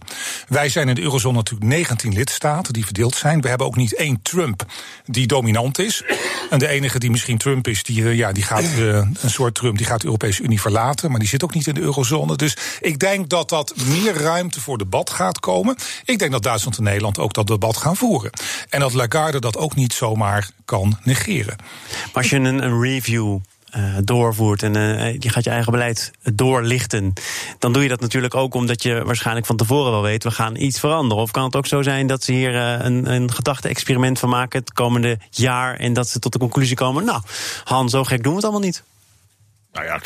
Wij 0.48 0.70
zijn 0.70 0.90
in 0.90 0.96
de 0.96 1.02
eurozone 1.02 1.36
natuurlijk 1.36 1.72
19 1.72 2.14
lidstaten 2.14 2.74
die 2.74 2.86
verdeeld 2.86 3.16
zijn. 3.16 3.42
We 3.42 3.48
hebben 3.48 3.68
ook 3.68 3.76
niet 3.76 3.96
één 3.96 4.22
Trump 4.22 4.66
die 5.06 5.28
dominant 5.28 5.80
is. 5.80 6.04
En 6.50 6.60
de 6.60 6.68
enige 6.68 7.00
die 7.00 7.12
misschien 7.12 7.38
Trump 7.38 7.68
is, 7.68 7.84
die, 7.84 8.04
eh, 8.04 8.16
ja, 8.16 8.32
die 8.32 8.44
gaat 8.44 8.64
uh, 8.64 8.96
een 8.96 9.30
soort 9.30 9.56
Trump, 9.56 9.78
die 9.78 9.86
gaat 9.86 10.00
de 10.00 10.06
Europese 10.06 10.44
Unie 10.44 10.62
verlaten. 10.62 11.10
Maar 11.10 11.20
die 11.20 11.30
zit 11.30 11.44
ook 11.44 11.54
niet 11.54 11.68
in 11.68 11.74
de 11.74 11.82
eurozone. 11.82 12.36
Dus 12.36 12.58
ik 12.82 13.00
denk 13.00 13.30
dat 13.30 13.50
dat 13.50 13.74
meer 13.86 14.14
ruimte 14.14 14.62
voor 14.62 14.78
debat 14.78 15.10
gaat 15.10 15.40
komen. 15.40 15.76
Ik 16.06 16.20
denk 16.20 16.32
dat 16.32 16.44
Duitsland 16.44 16.78
en 16.78 16.84
Nederland 16.84 17.20
ook 17.20 17.34
dat 17.34 17.48
debat 17.48 17.78
gaan 17.78 17.96
voeren. 17.96 18.32
En 18.70 18.80
dat 18.80 18.94
Lagarde 18.94 19.40
dat 19.40 19.58
ook 19.58 19.76
niet 19.76 19.94
zomaar 19.94 20.50
kan 20.66 21.00
negeren. 21.04 21.56
Maar 21.90 22.10
als 22.14 22.30
je 22.30 22.36
een, 22.36 22.64
een 22.64 22.82
review 22.82 23.40
uh, 23.78 23.96
doorvoert 24.04 24.63
en 24.63 24.75
uh, 24.75 25.13
je 25.20 25.30
gaat 25.30 25.44
je 25.44 25.50
eigen 25.50 25.72
beleid 25.72 26.12
doorlichten, 26.34 27.13
dan 27.60 27.74
doe 27.74 27.84
je 27.84 27.90
dat 27.90 28.00
natuurlijk 28.00 28.36
ook 28.36 28.54
omdat 28.54 28.84
je 28.84 29.04
waarschijnlijk 29.04 29.46
van 29.46 29.58
tevoren 29.58 29.92
wel 29.92 30.01
weet, 30.01 30.24
we 30.24 30.32
gaan 30.32 30.56
iets 30.56 30.80
veranderen. 30.80 31.24
Of 31.24 31.32
kan 31.32 31.44
het 31.44 31.56
ook 31.56 31.68
zo 31.68 31.82
zijn 31.82 32.08
dat 32.08 32.24
ze 32.24 32.32
hier 32.32 32.54
uh, 32.54 32.86
een, 32.86 33.12
een 33.12 33.32
gedachte-experiment 33.32 34.20
van 34.20 34.30
maken 34.30 34.60
het 34.60 34.74
komende 34.74 35.18
jaar 35.30 35.75
en 35.75 35.94
dat 35.94 36.10
ze 36.10 36.20
tot 36.20 36.34
de 36.34 36.40
conclusie 36.40 36.75
komen, 36.75 37.06
nou, 37.06 37.22
Han, 37.63 37.90
zo 37.90 38.04
gek 38.04 38.24
doen 38.24 38.32
we 38.32 38.36
het 38.36 38.46
allemaal 38.46 38.66
niet. 38.66 38.84
Nou 39.72 39.86
ja, 39.86 40.00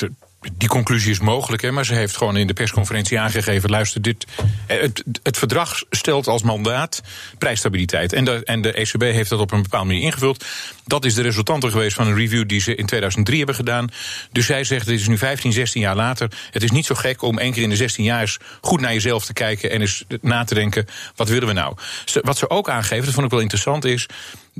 die 0.53 0.69
conclusie 0.69 1.11
is 1.11 1.19
mogelijk, 1.19 1.61
hè, 1.61 1.71
maar 1.71 1.85
ze 1.85 1.93
heeft 1.93 2.17
gewoon 2.17 2.37
in 2.37 2.47
de 2.47 2.53
persconferentie 2.53 3.19
aangegeven: 3.19 3.69
luister, 3.69 4.01
dit, 4.01 4.25
eh, 4.67 4.81
het, 4.81 5.03
het 5.23 5.37
verdrag 5.37 5.83
stelt 5.89 6.27
als 6.27 6.43
mandaat 6.43 7.01
prijsstabiliteit. 7.37 8.13
En 8.13 8.25
de, 8.25 8.43
en 8.43 8.61
de 8.61 8.73
ECB 8.73 9.01
heeft 9.01 9.29
dat 9.29 9.39
op 9.39 9.51
een 9.51 9.61
bepaalde 9.61 9.87
manier 9.87 10.03
ingevuld. 10.03 10.45
Dat 10.85 11.05
is 11.05 11.13
de 11.13 11.21
resultante 11.21 11.71
geweest 11.71 11.95
van 11.95 12.07
een 12.07 12.15
review 12.15 12.47
die 12.47 12.61
ze 12.61 12.75
in 12.75 12.85
2003 12.85 13.37
hebben 13.37 13.55
gedaan. 13.55 13.89
Dus 14.31 14.45
zij 14.45 14.63
zegt: 14.63 14.85
dit 14.85 14.99
is 14.99 15.07
nu 15.07 15.17
15, 15.17 15.51
16 15.51 15.81
jaar 15.81 15.95
later. 15.95 16.31
Het 16.51 16.63
is 16.63 16.71
niet 16.71 16.85
zo 16.85 16.95
gek 16.95 17.21
om 17.21 17.37
één 17.37 17.51
keer 17.51 17.63
in 17.63 17.69
de 17.69 17.75
16 17.75 18.03
jaar 18.03 18.21
eens 18.21 18.37
goed 18.61 18.81
naar 18.81 18.93
jezelf 18.93 19.25
te 19.25 19.33
kijken 19.33 19.71
en 19.71 19.81
eens 19.81 20.05
na 20.21 20.43
te 20.43 20.53
denken: 20.53 20.85
wat 21.15 21.29
willen 21.29 21.47
we 21.47 21.53
nou? 21.53 21.75
Wat 22.21 22.37
ze 22.37 22.49
ook 22.49 22.69
aangeven, 22.69 23.05
dat 23.05 23.13
vond 23.13 23.25
ik 23.25 23.31
wel 23.31 23.41
interessant, 23.41 23.85
is 23.85 24.07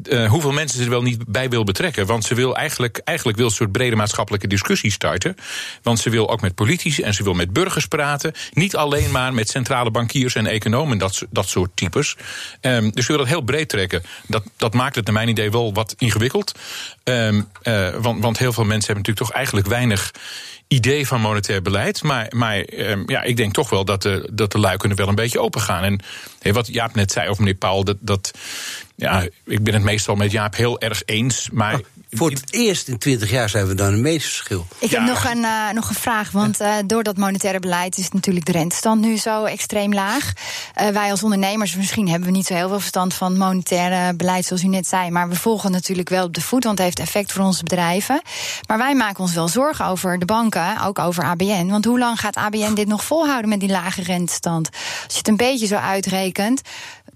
uh, 0.04 0.30
hoeveel 0.30 0.52
mensen 0.52 0.78
ze 0.78 0.84
er 0.84 0.90
wel 0.90 1.02
niet 1.02 1.26
bij 1.28 1.50
wil 1.50 1.64
betrekken. 1.64 2.06
Want 2.06 2.24
ze 2.24 2.36
wil 2.36 2.56
eigenlijk, 2.56 3.02
eigenlijk 3.04 3.38
wil 3.38 3.48
een 3.48 3.54
soort 3.54 3.72
brede 3.72 3.96
maatschappelijke 3.96 4.48
discussie 4.48 4.92
starten. 4.92 5.36
Want 5.84 6.00
ze 6.00 6.10
wil 6.10 6.30
ook 6.30 6.42
met 6.42 6.56
politici 6.56 7.02
en 7.02 7.14
ze 7.14 7.24
wil 7.24 7.34
met 7.34 7.54
burgers 7.54 7.86
praten. 7.86 8.34
Niet 8.54 8.76
alleen 8.76 9.12
maar 9.12 9.34
met 9.34 9.50
centrale 9.50 9.92
bankiers 9.92 10.36
en 10.36 10.46
economen, 10.46 10.98
dat, 10.98 11.26
dat 11.30 11.48
soort 11.48 11.72
types. 11.74 12.16
Um, 12.62 12.92
dus 12.92 13.06
ze 13.06 13.12
wil 13.12 13.22
dat 13.22 13.32
heel 13.32 13.42
breed 13.42 13.70
trekken. 13.70 14.04
Dat, 14.28 14.44
dat 14.58 14.74
maakt 14.74 14.96
het 14.96 15.06
naar 15.06 15.14
mijn 15.14 15.30
idee 15.30 15.52
wel 15.52 15.74
wat 15.74 15.96
ingewikkeld. 15.98 16.60
Um, 17.10 17.48
uh, 17.64 17.90
want, 17.90 18.24
want 18.24 18.38
heel 18.38 18.54
veel 18.54 18.64
mensen 18.64 18.94
hebben 18.94 19.04
natuurlijk 19.04 19.28
toch 19.28 19.32
eigenlijk 19.32 19.68
weinig 19.68 20.12
idee 20.68 21.08
van 21.08 21.22
monetair 21.22 21.62
beleid. 21.62 22.04
Maar, 22.04 22.28
maar 22.30 22.66
um, 22.74 23.04
ja, 23.06 23.22
ik 23.22 23.38
denk 23.38 23.54
toch 23.54 23.70
wel 23.70 23.86
dat 23.86 24.02
de, 24.02 24.30
dat 24.34 24.52
de 24.52 24.60
luiken 24.60 24.90
er 24.90 24.96
wel 24.96 25.08
een 25.08 25.16
beetje 25.16 25.40
open 25.40 25.62
gaan. 25.62 26.00
En 26.42 26.54
wat 26.54 26.68
Jaap 26.68 26.96
net 26.96 27.12
zei 27.12 27.30
over 27.30 27.44
meneer 27.44 27.58
Paul, 27.58 27.84
dat, 27.84 27.98
dat 28.00 28.32
ja, 28.96 29.28
ik 29.46 29.64
ben 29.64 29.74
het 29.74 29.84
meestal 29.84 30.16
met 30.16 30.32
Jaap 30.32 30.56
heel 30.56 30.80
erg 30.80 31.02
eens. 31.06 31.50
Maar 31.52 31.80
voor 32.10 32.30
het 32.30 32.54
eerst 32.54 32.88
in 32.88 32.98
twintig 32.98 33.30
jaar 33.30 33.50
zijn 33.50 33.68
we 33.68 33.76
dan 33.76 33.94
een 33.94 34.02
meesterschil. 34.02 34.68
Ik 34.80 34.92
heb 34.92 35.02
nog 35.02 35.26
een, 35.26 35.38
uh, 35.38 35.72
nog 35.72 35.90
een 35.90 35.96
vraag. 35.96 36.32
Want 36.32 36.62
uh, 36.62 36.76
door 36.86 37.04
dat 37.04 37.18
monetaire 37.18 37.60
beleid 37.60 37.98
is 37.98 38.10
natuurlijk 38.10 38.46
de 38.46 38.52
rentestand 38.52 39.02
nu 39.02 39.18
zo 39.18 39.44
extreem 39.44 39.94
laag. 39.94 40.34
Uh, 40.82 40.88
wij 40.88 41.12
als 41.12 41.24
ondernemers, 41.24 41.76
misschien 41.76 42.10
hebben 42.10 42.30
we 42.30 42.36
niet 42.36 42.46
zo 42.46 42.54
heel 42.54 42.68
veel 42.68 42.80
verstand 42.80 43.14
van 43.14 43.38
monetaire 43.38 44.16
beleid, 44.16 44.46
zoals 44.46 44.64
u 44.64 44.68
net 44.68 44.88
zei. 44.88 45.10
Maar 45.10 45.30
we 45.30 45.36
volgen 45.36 45.72
natuurlijk 45.72 46.10
wel 46.10 46.26
op 46.26 46.34
de 46.34 46.42
voet, 46.42 46.64
want 46.64 46.78
het 46.78 46.88
heeft 46.88 47.00
effect 47.00 47.32
voor 47.32 47.44
onze 47.44 47.64
bedrijven. 47.64 48.22
Maar 48.68 48.78
wij 48.78 48.96
maken 48.96 49.20
ons 49.20 49.34
wel 49.34 49.48
zorgen 49.48 49.86
over 49.86 50.20
de 50.20 50.26
banken, 50.26 50.82
ook 50.82 51.00
over 51.00 51.24
ABN. 51.24 51.68
Want 51.68 51.86
hoe 51.86 52.00
lang 52.00 52.20
gaat 52.20 52.36
ABN 52.36 52.74
dit 52.74 52.88
nog 52.88 53.04
volhouden 53.04 53.50
met 53.50 53.60
die 53.60 53.70
lage 53.70 54.04
rentestand? 54.04 54.70
Als 55.04 55.14
je 55.14 55.18
het 55.18 55.28
een 55.28 55.38
beetje 55.38 55.68
zo 55.68 55.76
uitrekent, 55.76 56.62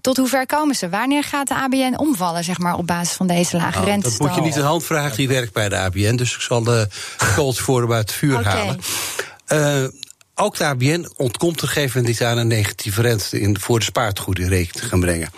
tot 0.02 0.18
hoe 0.18 0.28
ver 0.28 0.46
komen 0.46 0.76
ze? 0.76 0.90
Wanneer 0.90 1.24
gaat 1.24 1.48
de 1.48 1.56
ABN 1.56 1.96
omvallen, 1.98 2.44
zeg 2.44 2.58
maar, 2.58 2.76
op 2.76 2.88
basis 2.88 3.16
van 3.16 3.28
deze 3.28 3.58
lage 3.58 3.78
nou, 3.78 3.86
rentestand? 3.86 4.30
Dat 4.30 4.38
moet 4.38 4.46
je 4.46 4.60
niet 4.60 4.68
hand 4.68 4.84
vragen, 4.84 5.18
die 5.18 5.28
werkt 5.28 5.54
bij 5.54 5.70
de 5.70 5.78
ABN. 5.78 6.16
Dus 6.16 6.36
ik 6.36 6.42
zal 6.42 6.64
de 6.64 6.88
kooltje 7.36 7.64
voor 7.64 7.82
hem 7.82 7.94
uit 7.94 8.10
het 8.10 8.18
vuur 8.18 8.40
okay. 8.40 8.54
halen. 8.54 8.80
Uh, 9.84 9.90
ook 10.36 10.58
de 10.58 10.66
ABN 10.66 11.10
ontkomt 11.16 11.62
een 11.62 11.68
gegeven 11.68 12.04
niet 12.04 12.24
aan 12.24 12.38
een 12.38 12.48
negatieve 12.48 13.02
rente 13.02 13.40
in, 13.40 13.60
voor 13.60 13.80
de 13.80 13.86
spaartegoed 13.86 14.40
in 14.40 14.48
rekening 14.48 14.84
te 14.84 14.86
gaan 14.86 15.00
brengen. 15.00 15.30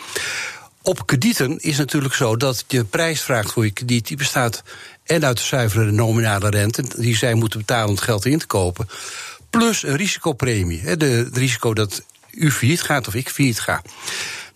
Op 0.81 1.05
kredieten 1.05 1.59
is 1.59 1.77
natuurlijk 1.77 2.13
zo 2.13 2.37
dat 2.37 2.63
je 2.67 2.83
prijs 2.83 3.21
vraagt 3.21 3.51
voor 3.51 3.65
je 3.65 3.71
krediet. 3.71 4.07
Die 4.07 4.17
bestaat 4.17 4.63
en 5.03 5.25
uit 5.25 5.37
de 5.37 5.43
zuivere 5.43 5.91
nominale 5.91 6.49
rente, 6.49 6.83
die 6.97 7.17
zij 7.17 7.33
moeten 7.33 7.59
betalen 7.59 7.87
om 7.87 7.95
het 7.95 8.03
geld 8.03 8.25
in 8.25 8.39
te 8.39 8.45
kopen. 8.45 8.89
Plus 9.49 9.83
een 9.83 9.95
risicopremie. 9.95 10.81
Het 10.81 11.03
risico 11.37 11.73
dat 11.73 12.03
u 12.31 12.51
failliet 12.51 12.81
gaat 12.81 13.07
of 13.07 13.13
ik 13.15 13.29
failliet 13.29 13.59
ga. 13.59 13.81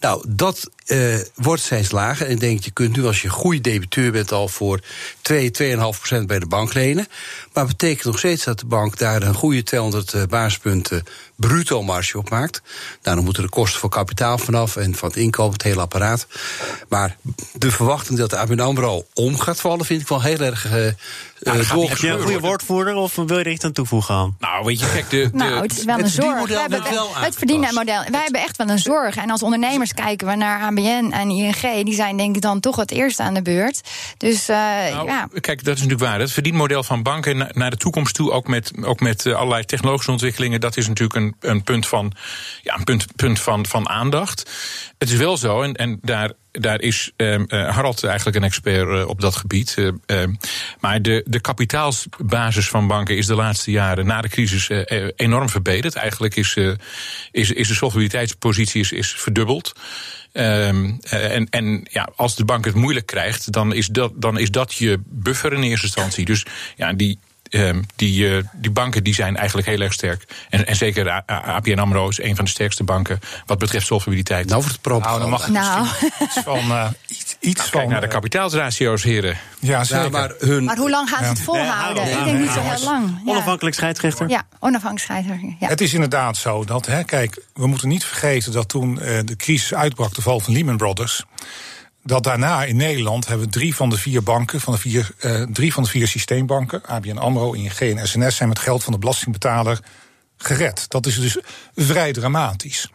Nou, 0.06 0.24
dat 0.28 0.70
uh, 0.88 1.20
wordt 1.36 1.62
steeds 1.62 1.92
lager. 1.92 2.26
En 2.26 2.32
ik 2.32 2.40
denk, 2.40 2.64
je 2.64 2.72
kunt 2.72 2.96
nu 2.96 3.06
als 3.06 3.22
je 3.22 3.30
goede 3.30 3.62
debiteur 3.62 4.12
bent 4.12 4.32
al 4.32 4.48
voor 4.48 4.80
2, 5.22 5.52
2,5% 5.62 6.26
bij 6.26 6.40
de 6.40 6.48
bank 6.48 6.74
lenen. 6.74 7.08
Maar 7.54 7.66
betekent 7.66 8.06
nog 8.06 8.18
steeds 8.18 8.44
dat 8.44 8.60
de 8.60 8.66
bank 8.66 8.98
daar 8.98 9.22
een 9.22 9.34
goede 9.34 9.64
200 9.64 10.14
uh, 10.14 10.24
basispunten 10.24 11.04
bruto 11.36 11.84
marge 11.84 12.18
op 12.18 12.30
maakt. 12.30 12.62
Nou, 13.04 13.16
dan 13.16 13.26
moeten 13.26 13.44
de 13.44 13.50
kosten 13.50 13.80
voor 13.80 13.90
kapitaal 13.90 14.38
vanaf 14.38 14.76
en 14.76 14.96
van 14.96 15.10
het 15.10 15.18
inkomen, 15.18 15.54
het 15.54 15.64
hele 15.64 15.82
apparaat. 15.82 16.28
Maar 16.90 17.18
de 17.54 17.72
verwachting 17.72 18.18
dat 18.18 18.30
de 18.30 18.38
ABN 18.38 18.60
AMRO 18.60 19.06
om 19.14 19.40
gaat 19.40 19.62
vallen, 19.62 19.86
vind 19.86 20.02
ik 20.02 20.08
wel 20.08 20.22
heel 20.22 20.40
erg 20.40 20.66
uh, 20.74 20.88
nou, 21.46 21.60
uh, 21.60 21.90
Heb 21.90 21.98
je 21.98 22.10
een 22.10 22.22
goede 22.22 22.40
woordvoerder 22.40 22.96
of 22.96 23.16
wil 23.16 23.28
je 23.28 23.44
er 23.44 23.48
iets 23.48 23.66
aan 23.66 23.72
toevoegen 23.72 24.16
aan? 24.16 24.36
Nou, 24.40 24.66
weet 24.66 24.80
je, 24.80 24.92
kijk, 24.92 25.10
de, 25.10 25.30
de 25.32 25.38
nou, 25.38 25.62
het 25.62 25.78
is 25.78 25.84
wel 25.84 26.00
een 26.00 26.08
zorg. 26.08 26.48
We 26.48 26.60
hebben, 26.60 26.84
het 27.14 27.36
verdienmodel. 27.36 28.04
Wij 28.12 28.22
hebben 28.22 28.42
echt 28.42 28.58
wel 28.58 28.70
een 28.70 28.80
zorg. 28.80 29.16
En 29.16 29.30
als 29.30 29.44
ondernemers 29.44 29.94
kijken 29.94 30.28
we 30.28 30.36
naar 30.36 30.62
ABN 30.62 31.12
en 31.12 31.30
ING, 31.30 31.84
die 31.86 31.94
zijn 31.94 32.18
denk 32.18 32.36
ik 32.36 32.42
dan 32.42 32.60
toch 32.60 32.76
het 32.76 32.92
eerste 32.92 33.24
aan 33.24 33.34
de 33.34 33.42
beurt. 33.42 33.82
Dus 34.18 34.50
uh, 34.50 34.58
nou, 34.58 35.08
ja. 35.08 35.28
Kijk, 35.32 35.64
dat 35.64 35.76
is 35.76 35.82
natuurlijk 35.82 36.10
waar. 36.10 36.20
Het 36.20 36.32
verdienmodel 36.32 36.84
van 36.84 37.04
banken 37.04 37.50
naar 37.52 37.70
de 37.70 37.78
toekomst 37.78 38.16
toe, 38.16 38.32
ook 38.32 38.48
met, 38.48 38.72
ook 38.82 39.00
met 39.00 39.26
uh, 39.26 39.36
allerlei 39.36 39.66
technologische 39.66 40.12
ontwikkelingen, 40.12 40.60
dat 40.60 40.78
is 40.78 40.88
natuurlijk 40.88 41.16
een, 41.16 41.36
een 41.40 41.64
punt, 41.64 41.88
van, 41.88 42.12
ja, 42.62 42.78
een 42.78 42.84
punt, 42.84 43.06
punt 43.16 43.40
van, 43.40 43.66
van 43.66 43.90
aandacht. 43.90 44.52
Het 44.98 45.12
is 45.12 45.18
wel 45.18 45.38
zo, 45.38 45.62
en, 45.62 45.74
en 45.74 46.00
daar 46.02 46.32
daar 46.60 46.82
is 46.82 47.12
um, 47.18 47.46
uh, 47.48 47.70
Harald 47.70 48.04
eigenlijk 48.04 48.38
een 48.38 48.44
expert 48.44 48.88
uh, 48.88 49.08
op 49.08 49.22
dat 49.22 49.36
gebied. 49.36 49.76
Uh, 49.78 50.24
maar 50.80 51.02
de, 51.02 51.24
de 51.26 51.40
kapitaalsbasis 51.40 52.70
van 52.70 52.88
banken 52.88 53.18
is 53.18 53.26
de 53.26 53.36
laatste 53.36 53.72
jaren 53.72 54.06
na 54.06 54.22
de 54.22 54.30
crisis 54.30 54.70
enorm 55.16 55.50
verbeterd. 55.50 55.96
Eigenlijk 55.96 56.36
is, 56.36 56.56
is, 57.32 57.52
is 57.52 57.68
de 57.68 57.74
solvabiliteitspositie 57.74 58.88
is, 58.90 59.14
verdubbeld. 59.18 59.74
Um, 60.34 61.00
en 61.10 61.50
en 61.50 61.88
ja, 61.92 62.10
als 62.16 62.36
de 62.36 62.46
bank 62.46 62.66
het 62.66 62.76
moeilijk 62.76 63.06
krijgt, 63.06 63.52
dan 63.52 63.74
is, 63.74 63.88
dat, 63.88 64.12
dan 64.16 64.40
is 64.40 64.52
dat 64.52 64.74
je 64.74 65.00
buffer 65.06 65.54
in 65.54 65.64
eerste 65.64 65.86
instantie. 65.86 66.26
Dus 66.26 66.46
ja, 66.76 66.94
die, 66.94 67.20
die, 67.96 68.30
uh, 68.30 68.44
die 68.54 68.72
banken 68.72 69.04
die 69.04 69.14
zijn 69.14 69.38
eigenlijk 69.38 69.68
heel 69.68 69.80
erg 69.80 69.94
sterk. 69.94 70.26
En, 70.50 70.68
en 70.68 70.76
zeker 70.76 71.24
ABN 71.26 71.80
AMRO 71.80 72.10
is 72.10 72.22
een 72.22 72.36
van 72.36 72.46
de 72.46 72.52
sterkste 72.52 72.84
banken 72.84 73.20
wat 73.46 73.58
betreft 73.58 73.86
solvabiliteit. 73.86 74.50
Nou, 74.50 74.64
het 74.64 74.82
prop. 74.82 75.04
Nou, 75.04 75.20
dan 75.20 75.30
mag 75.30 75.48
nou. 75.48 75.88
iets 76.20 76.40
van... 76.44 76.60
Uh, 76.60 76.88
iets, 77.08 77.38
iets 77.40 77.58
nou, 77.58 77.70
van, 77.70 77.80
kijk 77.80 77.92
naar 77.92 78.02
de 78.02 78.08
kapitaalsratio's, 78.08 79.04
heren. 79.04 79.38
Ja, 79.60 79.84
zeker. 79.84 80.04
Ja, 80.04 80.10
maar, 80.10 80.32
hun... 80.40 80.64
maar 80.64 80.78
hoe 80.78 80.90
lang 80.90 81.10
gaan 81.10 81.24
ze 81.24 81.30
het 81.30 81.42
volhouden? 81.42 82.08
Ja, 82.08 82.18
Ik 82.18 82.26
denk 82.26 82.40
niet 82.40 82.50
zo 82.50 82.62
heel 82.62 82.84
lang. 82.84 83.22
Onafhankelijk 83.26 83.76
scheidsrechter? 83.76 84.30
Ja, 84.30 84.44
onafhankelijk 84.60 85.00
scheidsrechter. 85.00 85.56
Ja. 85.60 85.68
Het 85.68 85.82
is 85.82 85.94
inderdaad 85.94 86.38
zo 86.38 86.64
dat, 86.64 86.86
hè, 86.86 87.04
kijk, 87.04 87.44
we 87.54 87.68
moeten 87.68 87.88
niet 87.88 88.06
vergeten 88.06 88.52
dat 88.52 88.70
toen 88.70 89.00
uh, 89.02 89.20
de 89.26 89.36
crisis 89.36 89.74
uitbrak, 89.74 90.14
de 90.14 90.22
val 90.22 90.40
van 90.40 90.54
Lehman 90.54 90.78
Brothers 90.78 91.26
dat 92.06 92.24
daarna 92.24 92.64
in 92.64 92.76
Nederland 92.76 93.28
hebben 93.28 93.50
drie 93.50 93.76
van 93.76 93.90
de 93.90 93.98
vier 93.98 94.24
banken, 94.24 94.62
van 94.62 94.74
de 94.74 94.80
vier, 94.80 95.12
uh, 95.22 95.42
drie 95.42 95.74
van 95.74 95.84
de 95.84 95.90
vier 95.90 96.08
systeembanken, 96.08 96.86
ABN 96.86 97.18
AMRO, 97.18 97.54
ING 97.54 97.80
en 97.80 98.08
SNS, 98.08 98.36
zijn 98.36 98.50
met 98.50 98.60
geld 98.60 98.84
van 98.84 98.94
de 98.94 99.00
belastingbetaler 99.00 99.80
gered. 100.38 100.86
Dat 100.90 101.06
is 101.06 101.20
dus 101.20 101.38
vrij 101.76 102.14
dramatisch. 102.14 102.90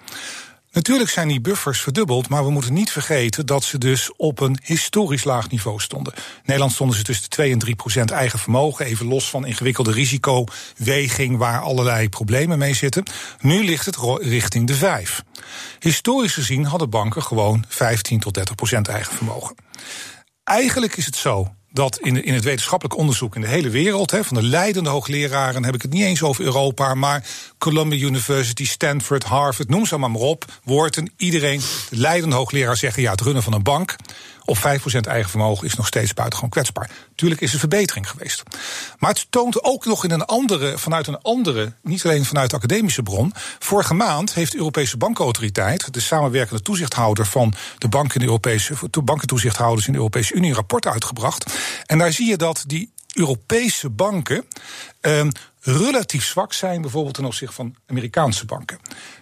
Natuurlijk 0.72 1.10
zijn 1.10 1.28
die 1.28 1.40
buffers 1.40 1.80
verdubbeld, 1.80 2.28
maar 2.28 2.44
we 2.44 2.50
moeten 2.50 2.72
niet 2.72 2.90
vergeten 2.90 3.46
dat 3.46 3.64
ze 3.64 3.78
dus 3.78 4.10
op 4.16 4.40
een 4.40 4.58
historisch 4.62 5.24
laag 5.24 5.50
niveau 5.50 5.80
stonden. 5.80 6.12
Nederland 6.44 6.72
stonden 6.72 6.96
ze 6.96 7.02
tussen 7.02 7.24
de 7.24 7.30
2 7.30 7.52
en 7.52 7.58
3 7.58 7.74
procent 7.74 8.10
eigen 8.10 8.38
vermogen, 8.38 8.86
even 8.86 9.06
los 9.06 9.30
van 9.30 9.46
ingewikkelde 9.46 9.92
risicoweging 9.92 11.36
waar 11.36 11.60
allerlei 11.60 12.08
problemen 12.08 12.58
mee 12.58 12.74
zitten. 12.74 13.04
Nu 13.40 13.64
ligt 13.64 13.86
het 13.86 13.96
richting 14.20 14.66
de 14.66 14.74
5. 14.74 15.22
Historisch 15.78 16.34
gezien 16.34 16.64
hadden 16.64 16.90
banken 16.90 17.22
gewoon 17.22 17.64
15 17.68 18.20
tot 18.20 18.34
30 18.34 18.54
procent 18.54 18.88
eigen 18.88 19.14
vermogen. 19.14 19.54
Eigenlijk 20.44 20.96
is 20.96 21.06
het 21.06 21.16
zo 21.16 21.54
dat 21.72 21.98
in, 21.98 22.24
in 22.24 22.34
het 22.34 22.44
wetenschappelijk 22.44 22.98
onderzoek 22.98 23.34
in 23.34 23.40
de 23.40 23.46
hele 23.46 23.70
wereld, 23.70 24.10
van 24.20 24.36
de 24.36 24.42
leidende 24.42 24.90
hoogleraren, 24.90 25.64
heb 25.64 25.74
ik 25.74 25.82
het 25.82 25.92
niet 25.92 26.04
eens 26.04 26.22
over 26.22 26.44
Europa, 26.44 26.94
maar 26.94 27.24
Columbia 27.58 28.06
University, 28.06 28.64
Stanford, 28.64 29.24
Harvard, 29.24 29.68
noem 29.68 29.86
ze 29.86 29.96
maar, 29.96 30.10
maar 30.10 30.20
op. 30.20 30.44
Wharton, 30.64 31.10
iedereen, 31.16 31.60
de 31.90 31.96
leidende 31.96 32.36
hoogleraar 32.36 32.76
zeggen 32.76 33.02
ja, 33.02 33.10
het 33.10 33.20
runnen 33.20 33.42
van 33.42 33.52
een 33.52 33.62
bank 33.62 33.96
op 34.50 34.58
5% 34.58 34.60
eigen 35.00 35.30
vermogen 35.30 35.66
is 35.66 35.74
nog 35.74 35.86
steeds 35.86 36.14
buitengewoon 36.14 36.50
kwetsbaar. 36.50 36.90
Tuurlijk 37.14 37.40
is 37.40 37.52
er 37.52 37.58
verbetering 37.58 38.10
geweest. 38.10 38.42
Maar 38.98 39.10
het 39.10 39.26
toont 39.30 39.64
ook 39.64 39.84
nog 39.84 40.04
in 40.04 40.10
een 40.10 40.24
andere, 40.24 40.78
vanuit 40.78 41.06
een 41.06 41.22
andere, 41.22 41.72
niet 41.82 42.04
alleen 42.04 42.24
vanuit 42.24 42.50
de 42.50 42.56
academische 42.56 43.02
bron. 43.02 43.32
Vorige 43.58 43.94
maand 43.94 44.34
heeft 44.34 44.52
de 44.52 44.58
Europese 44.58 44.96
Bankautoriteit, 44.96 45.92
de 45.92 46.00
samenwerkende 46.00 46.62
toezichthouder 46.62 47.26
van 47.26 47.54
de 47.78 47.88
banken 47.88 48.14
in 48.14 48.20
de 48.20 48.26
Europese, 48.26 48.74
bankentoezichthouders 49.04 49.86
in 49.86 49.92
de 49.92 49.98
Europese 49.98 50.34
Unie, 50.34 50.50
een 50.50 50.56
rapport 50.56 50.86
uitgebracht. 50.86 51.54
En 51.86 51.98
daar 51.98 52.12
zie 52.12 52.28
je 52.28 52.36
dat 52.36 52.64
die 52.66 52.92
Europese 53.14 53.90
banken 53.90 54.44
eh, 55.00 55.26
relatief 55.60 56.24
zwak 56.24 56.52
zijn, 56.52 56.80
bijvoorbeeld 56.80 57.14
ten 57.14 57.24
opzichte 57.24 57.54
van 57.54 57.74
Amerikaanse 57.86 58.44
banken. 58.44 58.78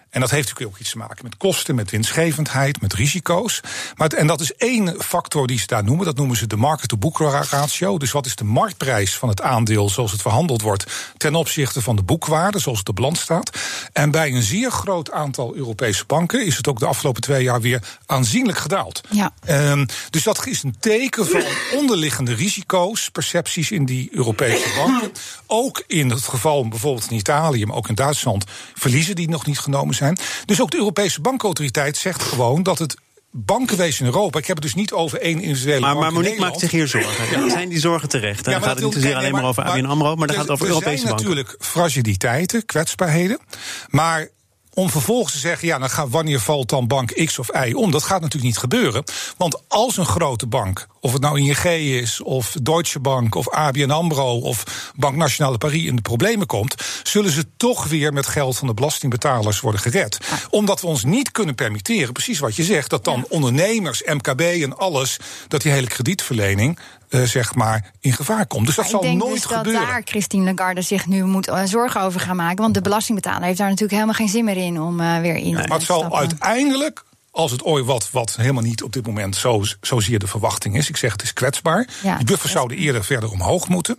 En 0.09 0.19
dat 0.21 0.29
heeft 0.29 0.47
natuurlijk 0.47 0.75
ook 0.75 0.81
iets 0.81 0.91
te 0.91 0.97
maken 0.97 1.23
met 1.23 1.37
kosten, 1.37 1.75
met 1.75 1.91
winstgevendheid, 1.91 2.81
met 2.81 2.93
risico's. 2.93 3.61
Maar 3.95 4.07
en 4.09 4.27
dat 4.27 4.41
is 4.41 4.53
één 4.55 4.95
factor 5.01 5.47
die 5.47 5.59
ze 5.59 5.67
daar 5.67 5.83
noemen. 5.83 6.05
Dat 6.05 6.17
noemen 6.17 6.37
ze 6.37 6.47
de 6.47 6.55
market-to-book 6.55 7.19
ratio. 7.49 7.97
Dus 7.97 8.11
wat 8.11 8.25
is 8.25 8.35
de 8.35 8.43
marktprijs 8.43 9.15
van 9.15 9.29
het 9.29 9.41
aandeel 9.41 9.89
zoals 9.89 10.11
het 10.11 10.21
verhandeld 10.21 10.61
wordt 10.61 10.85
ten 11.17 11.35
opzichte 11.35 11.81
van 11.81 11.95
de 11.95 12.03
boekwaarde 12.03 12.59
zoals 12.59 12.79
het 12.79 12.89
op 12.89 12.97
land 12.97 13.17
staat. 13.17 13.57
En 13.93 14.11
bij 14.11 14.31
een 14.31 14.41
zeer 14.41 14.71
groot 14.71 15.11
aantal 15.11 15.55
Europese 15.55 16.05
banken 16.05 16.45
is 16.45 16.57
het 16.57 16.67
ook 16.67 16.79
de 16.79 16.85
afgelopen 16.85 17.21
twee 17.21 17.43
jaar 17.43 17.61
weer 17.61 17.97
aanzienlijk 18.05 18.57
gedaald. 18.57 19.01
Ja. 19.09 19.33
Um, 19.49 19.85
dus 20.09 20.23
dat 20.23 20.45
is 20.45 20.63
een 20.63 20.75
teken 20.79 21.27
van 21.27 21.43
onderliggende 21.75 22.33
risico's, 22.33 23.09
percepties 23.09 23.71
in 23.71 23.85
die 23.85 24.09
Europese 24.11 24.73
banken. 24.75 25.11
Ook 25.47 25.83
in 25.87 26.09
het 26.09 26.23
geval 26.23 26.67
bijvoorbeeld 26.67 27.11
in 27.11 27.17
Italië, 27.17 27.65
maar 27.65 27.75
ook 27.75 27.89
in 27.89 27.95
Duitsland, 27.95 28.45
verliezen 28.73 29.15
die 29.15 29.29
nog 29.29 29.45
niet 29.45 29.59
genomen 29.59 29.95
zijn. 29.99 30.17
Dus 30.45 30.61
ook 30.61 30.71
de 30.71 30.77
Europese 30.77 31.21
bankautoriteit 31.21 31.97
zegt 31.97 32.21
gewoon 32.21 32.63
dat 32.63 32.79
het 32.79 32.95
bankenwezen 33.31 34.05
in 34.05 34.11
Europa. 34.11 34.39
Ik 34.39 34.45
heb 34.45 34.55
het 34.55 34.65
dus 34.65 34.75
niet 34.75 34.91
over 34.91 35.21
één 35.21 35.41
individuele 35.41 35.79
maar, 35.79 35.93
bank. 35.93 36.03
Maar 36.03 36.13
Monique 36.13 36.39
maakt 36.39 36.59
zich 36.59 36.71
hier 36.71 36.87
zorgen. 36.87 37.39
Ja. 37.39 37.49
Zijn 37.49 37.69
die 37.69 37.79
zorgen 37.79 38.09
terecht? 38.09 38.45
Dan 38.45 38.53
ja, 38.53 38.59
gaat 38.59 38.75
het 38.75 38.83
niet 38.83 38.93
zozeer 38.93 39.15
alleen 39.15 39.31
maar 39.31 39.43
over 39.43 39.63
ABN 39.63 39.85
AMRO, 39.85 40.15
maar 40.15 40.27
dan 40.27 40.35
gaat 40.35 40.45
het 40.45 40.53
over 40.53 40.67
Europese 40.67 41.03
banken. 41.03 41.11
Er 41.11 41.21
zijn 41.21 41.35
natuurlijk 41.35 41.55
fragiliteiten, 41.65 42.65
kwetsbaarheden. 42.65 43.39
Maar 43.87 44.29
om 44.73 44.89
vervolgens 44.89 45.33
te 45.33 45.39
zeggen, 45.39 45.67
ja, 45.67 45.77
dan 45.77 45.89
gaat, 45.89 46.09
wanneer 46.09 46.39
valt 46.39 46.69
dan 46.69 46.87
bank 46.87 47.25
X 47.25 47.39
of 47.39 47.49
Y 47.65 47.73
om? 47.73 47.91
Dat 47.91 48.03
gaat 48.03 48.21
natuurlijk 48.21 48.51
niet 48.51 48.57
gebeuren. 48.57 49.03
Want 49.37 49.61
als 49.67 49.97
een 49.97 50.05
grote 50.05 50.47
bank, 50.47 50.87
of 50.99 51.13
het 51.13 51.21
nou 51.21 51.39
ING 51.39 51.63
is, 51.63 52.21
of 52.21 52.55
Deutsche 52.61 52.99
Bank, 52.99 53.35
of 53.35 53.49
ABN 53.49 53.89
AMRO, 53.89 54.39
of 54.39 54.91
Bank 54.95 55.15
Nationale 55.15 55.57
Paris 55.57 55.85
in 55.85 55.95
de 55.95 56.01
problemen 56.01 56.47
komt, 56.47 56.75
zullen 57.03 57.31
ze 57.31 57.45
toch 57.57 57.87
weer 57.87 58.13
met 58.13 58.27
geld 58.27 58.57
van 58.57 58.67
de 58.67 58.73
belastingbetalers 58.73 59.59
worden 59.59 59.81
gered. 59.81 60.17
Omdat 60.49 60.81
we 60.81 60.87
ons 60.87 61.03
niet 61.03 61.31
kunnen 61.31 61.55
permitteren, 61.55 62.13
precies 62.13 62.39
wat 62.39 62.55
je 62.55 62.63
zegt, 62.63 62.89
dat 62.89 63.03
dan 63.03 63.25
ondernemers, 63.29 64.03
MKB 64.05 64.41
en 64.41 64.77
alles, 64.77 65.17
dat 65.47 65.61
die 65.61 65.71
hele 65.71 65.87
kredietverlening 65.87 66.79
uh, 67.09 67.23
zeg 67.23 67.55
maar 67.55 67.91
in 67.99 68.13
gevaar 68.13 68.47
komt. 68.47 68.65
Dus 68.65 68.75
dat 68.75 68.89
zal 68.89 69.03
ik 69.03 69.05
denk 69.05 69.19
nooit 69.19 69.33
dus 69.33 69.45
gebeuren. 69.45 69.81
dat 69.81 69.89
daar 69.89 70.01
Christine 70.05 70.53
Lagarde 70.53 70.81
zich 70.81 71.07
nu 71.07 71.23
moet 71.23 71.47
uh, 71.47 71.61
zorgen 71.65 72.01
over 72.01 72.19
gaan 72.19 72.35
maken. 72.35 72.61
Want 72.61 72.73
de 72.73 72.81
belastingbetaler 72.81 73.43
heeft 73.43 73.57
daar 73.57 73.67
natuurlijk 73.67 73.93
helemaal 73.93 74.15
geen 74.15 74.29
zin 74.29 74.45
meer 74.45 74.57
in 74.57 74.81
om 74.81 74.99
uh, 74.99 75.19
weer 75.19 75.35
in 75.35 75.53
nee, 75.53 75.61
te 75.61 75.67
Maar 75.67 75.77
het 75.77 75.87
zal 75.87 76.17
uiteindelijk 76.17 77.03
als 77.31 77.51
het 77.51 77.63
ooit 77.63 77.85
wat, 77.85 78.09
wat 78.11 78.35
helemaal 78.35 78.63
niet 78.63 78.83
op 78.83 78.93
dit 78.93 79.05
moment 79.05 79.35
zo, 79.35 79.63
zozeer 79.81 80.19
de 80.19 80.27
verwachting 80.27 80.77
is. 80.77 80.89
Ik 80.89 80.97
zeg 80.97 81.11
het 81.11 81.21
is 81.21 81.33
kwetsbaar. 81.33 81.87
Ja, 82.03 82.17
die 82.17 82.25
buffers 82.25 82.51
zouden 82.51 82.77
eerder 82.77 83.03
verder 83.03 83.31
omhoog 83.31 83.67
moeten. 83.67 83.97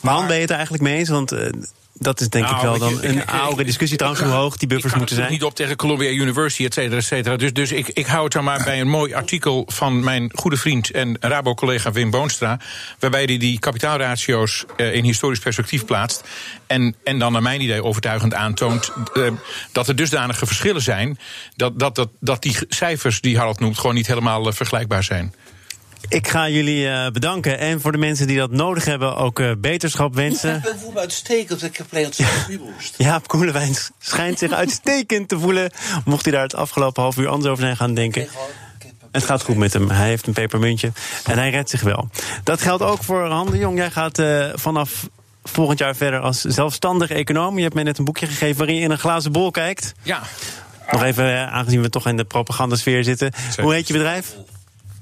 Maar 0.00 0.14
Han, 0.14 0.26
ben 0.26 0.36
je 0.36 0.42
het 0.42 0.50
eigenlijk 0.50 0.82
mee 0.82 0.98
eens? 0.98 1.08
Want 1.08 1.32
uh, 1.32 1.48
dat 2.02 2.20
is 2.20 2.28
denk 2.28 2.44
Nou, 2.44 2.56
ik 2.56 2.62
wel 2.62 2.72
weet 2.72 2.80
dan 2.80 2.90
je, 3.02 3.08
een 3.08 3.22
ik- 3.22 3.30
oude 3.30 3.64
discussie 3.64 3.96
trouwens 3.98 4.24
hoe 4.24 4.32
hoog 4.32 4.56
die 4.56 4.68
buffers 4.68 4.94
moeten 4.94 5.16
zijn. 5.16 5.30
niet 5.30 5.42
op 5.44 5.54
tegen 5.54 5.76
Columbia 5.76 6.10
University, 6.10 6.64
et 6.64 6.74
cetera, 6.74 6.96
et 6.96 7.04
cetera. 7.04 7.36
Dus, 7.36 7.52
dus 7.52 7.72
ik, 7.72 7.88
ik 7.88 8.06
hou 8.06 8.24
het 8.24 8.32
dan 8.32 8.44
maar 8.44 8.64
bij 8.64 8.80
een 8.80 8.88
mooi 8.88 9.14
artikel 9.14 9.64
van 9.72 10.04
mijn 10.04 10.30
goede 10.34 10.56
vriend 10.56 10.90
en 10.90 11.16
Rabo-collega 11.20 11.92
Wim 11.92 12.10
Boonstra. 12.10 12.58
Waarbij 12.98 13.24
hij 13.24 13.38
die 13.38 13.58
kapitaalratio's 13.58 14.64
eh, 14.76 14.94
in 14.94 15.04
historisch 15.04 15.38
perspectief 15.38 15.84
plaatst. 15.84 16.24
En, 16.66 16.94
en 17.04 17.18
dan 17.18 17.32
naar 17.32 17.42
mijn 17.42 17.60
idee 17.60 17.84
overtuigend 17.84 18.34
aantoont 18.34 18.92
eh, 19.14 19.22
dat 19.72 19.88
er 19.88 19.96
dusdanige 19.96 20.46
verschillen 20.46 20.82
zijn. 20.82 21.18
Dat, 21.56 21.78
dat, 21.78 21.94
dat, 21.94 22.08
dat 22.20 22.42
die 22.42 22.56
cijfers 22.68 23.20
die 23.20 23.36
Harald 23.36 23.60
noemt 23.60 23.78
gewoon 23.78 23.94
niet 23.94 24.06
helemaal 24.06 24.46
eh, 24.46 24.52
vergelijkbaar 24.52 25.04
zijn. 25.04 25.34
Ik 26.08 26.28
ga 26.28 26.48
jullie 26.48 26.88
eh, 26.88 27.10
bedanken. 27.10 27.58
En 27.58 27.80
voor 27.80 27.92
de 27.92 27.98
mensen 27.98 28.26
die 28.26 28.38
dat 28.38 28.50
nodig 28.50 28.84
hebben, 28.84 29.16
ook 29.16 29.40
eh, 29.40 29.50
beterschap 29.58 30.14
wensen. 30.14 30.56
Ik 30.56 30.74
voel 30.78 30.92
me 30.92 30.98
uitstekend. 30.98 31.62
Ik 31.62 31.76
heb 31.76 31.90
het 31.90 32.18
boost. 32.58 32.94
Jaap 33.08 33.28
Koelewijn 33.28 33.74
schijnt 33.98 34.38
zich 34.38 34.52
uitstekend 34.52 35.28
te 35.28 35.38
voelen. 35.38 35.70
Mocht 36.04 36.24
hij 36.24 36.32
daar 36.32 36.42
het 36.42 36.54
afgelopen 36.54 37.02
half 37.02 37.16
uur 37.16 37.28
anders 37.28 37.50
over 37.50 37.64
zijn 37.64 37.76
gaan 37.76 37.94
denken. 37.94 38.28
Het 39.12 39.24
gaat 39.24 39.42
goed 39.42 39.56
met 39.56 39.72
hem. 39.72 39.90
Hij 39.90 40.08
heeft 40.08 40.26
een 40.26 40.32
pepermuntje 40.32 40.92
en 41.24 41.38
hij 41.38 41.50
redt 41.50 41.70
zich 41.70 41.80
wel. 41.80 42.08
Dat 42.44 42.62
geldt 42.62 42.82
ook 42.82 43.02
voor 43.02 43.26
Han 43.26 43.50
de 43.50 43.58
Jong. 43.58 43.76
Jij 43.76 43.90
gaat 43.90 44.18
eh, 44.18 44.46
vanaf 44.54 45.08
volgend 45.44 45.78
jaar 45.78 45.96
verder 45.96 46.20
als 46.20 46.40
zelfstandig 46.40 47.10
econoom. 47.10 47.56
Je 47.56 47.62
hebt 47.62 47.74
mij 47.74 47.84
net 47.84 47.98
een 47.98 48.04
boekje 48.04 48.26
gegeven 48.26 48.56
waarin 48.56 48.76
je 48.76 48.82
in 48.82 48.90
een 48.90 48.98
glazen 48.98 49.32
bol 49.32 49.50
kijkt. 49.50 49.92
Ja, 50.02 50.22
Nog 50.90 51.02
even, 51.02 51.50
aangezien 51.50 51.82
we 51.82 51.88
toch 51.88 52.06
in 52.06 52.16
de 52.16 52.24
propagandasfeer 52.24 53.04
zitten. 53.04 53.32
Hoe 53.60 53.72
heet 53.72 53.86
je 53.86 53.92
bedrijf? 53.92 54.34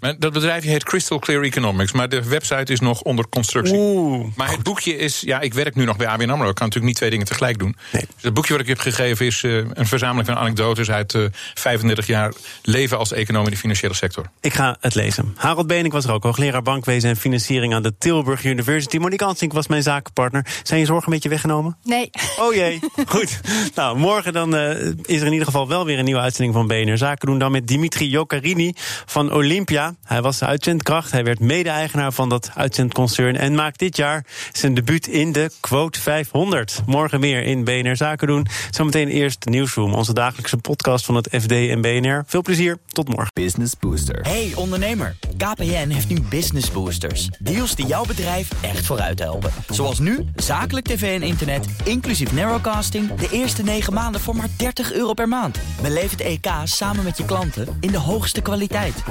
Maar 0.00 0.18
dat 0.18 0.32
bedrijfje 0.32 0.70
heet 0.70 0.84
Crystal 0.84 1.18
Clear 1.18 1.42
Economics, 1.42 1.92
maar 1.92 2.08
de 2.08 2.28
website 2.28 2.72
is 2.72 2.80
nog 2.80 3.02
onder 3.02 3.28
constructie. 3.28 3.76
Oeh. 3.76 4.26
Maar 4.36 4.50
het 4.50 4.62
boekje 4.62 4.96
is, 4.96 5.20
ja, 5.20 5.40
ik 5.40 5.54
werk 5.54 5.74
nu 5.74 5.84
nog 5.84 5.96
bij 5.96 6.06
ABN 6.06 6.30
AMRO. 6.30 6.48
Ik 6.48 6.54
kan 6.54 6.66
natuurlijk 6.66 6.84
niet 6.84 6.96
twee 6.96 7.10
dingen 7.10 7.26
tegelijk 7.26 7.58
doen. 7.58 7.76
Nee. 7.92 8.02
Dus 8.14 8.22
het 8.22 8.34
boekje 8.34 8.52
wat 8.52 8.62
ik 8.62 8.68
heb 8.68 8.78
gegeven 8.78 9.26
is 9.26 9.42
eh, 9.42 9.56
een 9.56 9.86
verzameling 9.86 10.26
van 10.26 10.36
anekdotes 10.36 10.90
uit 10.90 11.14
eh 11.14 11.22
35 11.54 12.06
jaar 12.06 12.32
leven 12.62 12.98
als 12.98 13.12
econoom 13.12 13.44
in 13.44 13.50
de 13.50 13.56
financiële 13.56 13.94
sector. 13.94 14.30
Ik 14.40 14.54
ga 14.54 14.76
het 14.80 14.94
lezen. 14.94 15.34
Harold 15.36 15.66
Benink 15.66 15.92
was 15.92 16.04
er 16.04 16.12
ook, 16.12 16.22
hoogleraar 16.22 16.62
bankwezen 16.62 17.10
en 17.10 17.16
financiering 17.16 17.74
aan 17.74 17.82
de 17.82 17.94
Tilburg 17.98 18.44
University. 18.44 18.96
Monique 18.96 19.26
Ansink 19.26 19.52
was 19.52 19.66
mijn 19.66 19.82
zakenpartner. 19.82 20.46
Zijn 20.62 20.80
je 20.80 20.86
zorgen 20.86 21.06
een 21.06 21.12
beetje 21.12 21.28
weggenomen? 21.28 21.76
Nee. 21.84 22.10
Oh 22.38 22.54
jee, 22.54 22.80
goed. 23.06 23.40
Nou, 23.74 23.98
morgen 23.98 24.32
dan 24.32 24.56
eh, 24.56 24.70
is 25.02 25.20
er 25.20 25.26
in 25.26 25.32
ieder 25.32 25.46
geval 25.46 25.68
wel 25.68 25.84
weer 25.84 25.98
een 25.98 26.04
nieuwe 26.04 26.20
uitzending 26.20 26.54
van 26.54 26.66
BNR 26.66 26.98
Zaken 26.98 27.28
doen. 27.28 27.38
Dan 27.38 27.52
met 27.52 27.66
Dimitri 27.66 28.08
Jokarini 28.08 28.72
van 29.06 29.32
Olympia. 29.32 29.87
Ja, 29.88 29.94
hij 30.04 30.22
was 30.22 30.38
de 30.38 30.46
uitzendkracht. 30.46 31.10
Hij 31.10 31.24
werd 31.24 31.40
mede-eigenaar 31.40 32.12
van 32.12 32.28
dat 32.28 32.50
uitzendconcern 32.54 33.36
en 33.36 33.54
maakt 33.54 33.78
dit 33.78 33.96
jaar 33.96 34.24
zijn 34.52 34.74
debuut 34.74 35.06
in 35.06 35.32
de 35.32 35.50
Quote 35.60 36.00
500. 36.00 36.82
Morgen 36.86 37.20
meer 37.20 37.42
in 37.42 37.64
BNR 37.64 37.96
Zaken 37.96 38.26
doen. 38.26 38.46
Zometeen 38.70 39.08
eerst 39.08 39.44
Nieuwsroom, 39.44 39.94
onze 39.94 40.12
dagelijkse 40.12 40.56
podcast 40.56 41.04
van 41.04 41.14
het 41.14 41.28
FD 41.40 41.52
en 41.52 41.80
BNR. 41.80 42.24
Veel 42.26 42.42
plezier, 42.42 42.78
tot 42.86 43.08
morgen. 43.08 43.30
Business 43.34 43.74
Booster. 43.78 44.20
Hey 44.22 44.52
ondernemer, 44.54 45.16
KPN 45.36 45.88
heeft 45.88 46.08
nu 46.08 46.20
Business 46.20 46.70
Boosters. 46.70 47.28
Deals 47.38 47.74
die 47.74 47.86
jouw 47.86 48.04
bedrijf 48.04 48.48
echt 48.60 48.86
vooruit 48.86 49.18
helpen. 49.18 49.50
Zoals 49.68 49.98
nu, 49.98 50.24
zakelijk 50.36 50.86
tv 50.86 51.20
en 51.20 51.26
internet, 51.26 51.66
inclusief 51.84 52.32
narrowcasting... 52.32 53.14
de 53.14 53.28
eerste 53.30 53.62
9 53.62 53.92
maanden 53.92 54.20
voor 54.20 54.36
maar 54.36 54.48
30 54.56 54.92
euro 54.92 55.12
per 55.12 55.28
maand. 55.28 55.58
Beleef 55.82 56.10
het 56.10 56.20
EK 56.20 56.48
samen 56.64 57.04
met 57.04 57.16
je 57.16 57.24
klanten 57.24 57.76
in 57.80 57.90
de 57.90 57.98
hoogste 57.98 58.40
kwaliteit. 58.40 59.02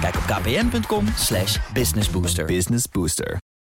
Kijk 0.00 0.15
op 0.16 0.22
kpn.com 0.22 1.06
slash 1.16 1.58
businessbooster. 1.72 2.46
Business 2.46 2.86
Booster. 2.86 3.38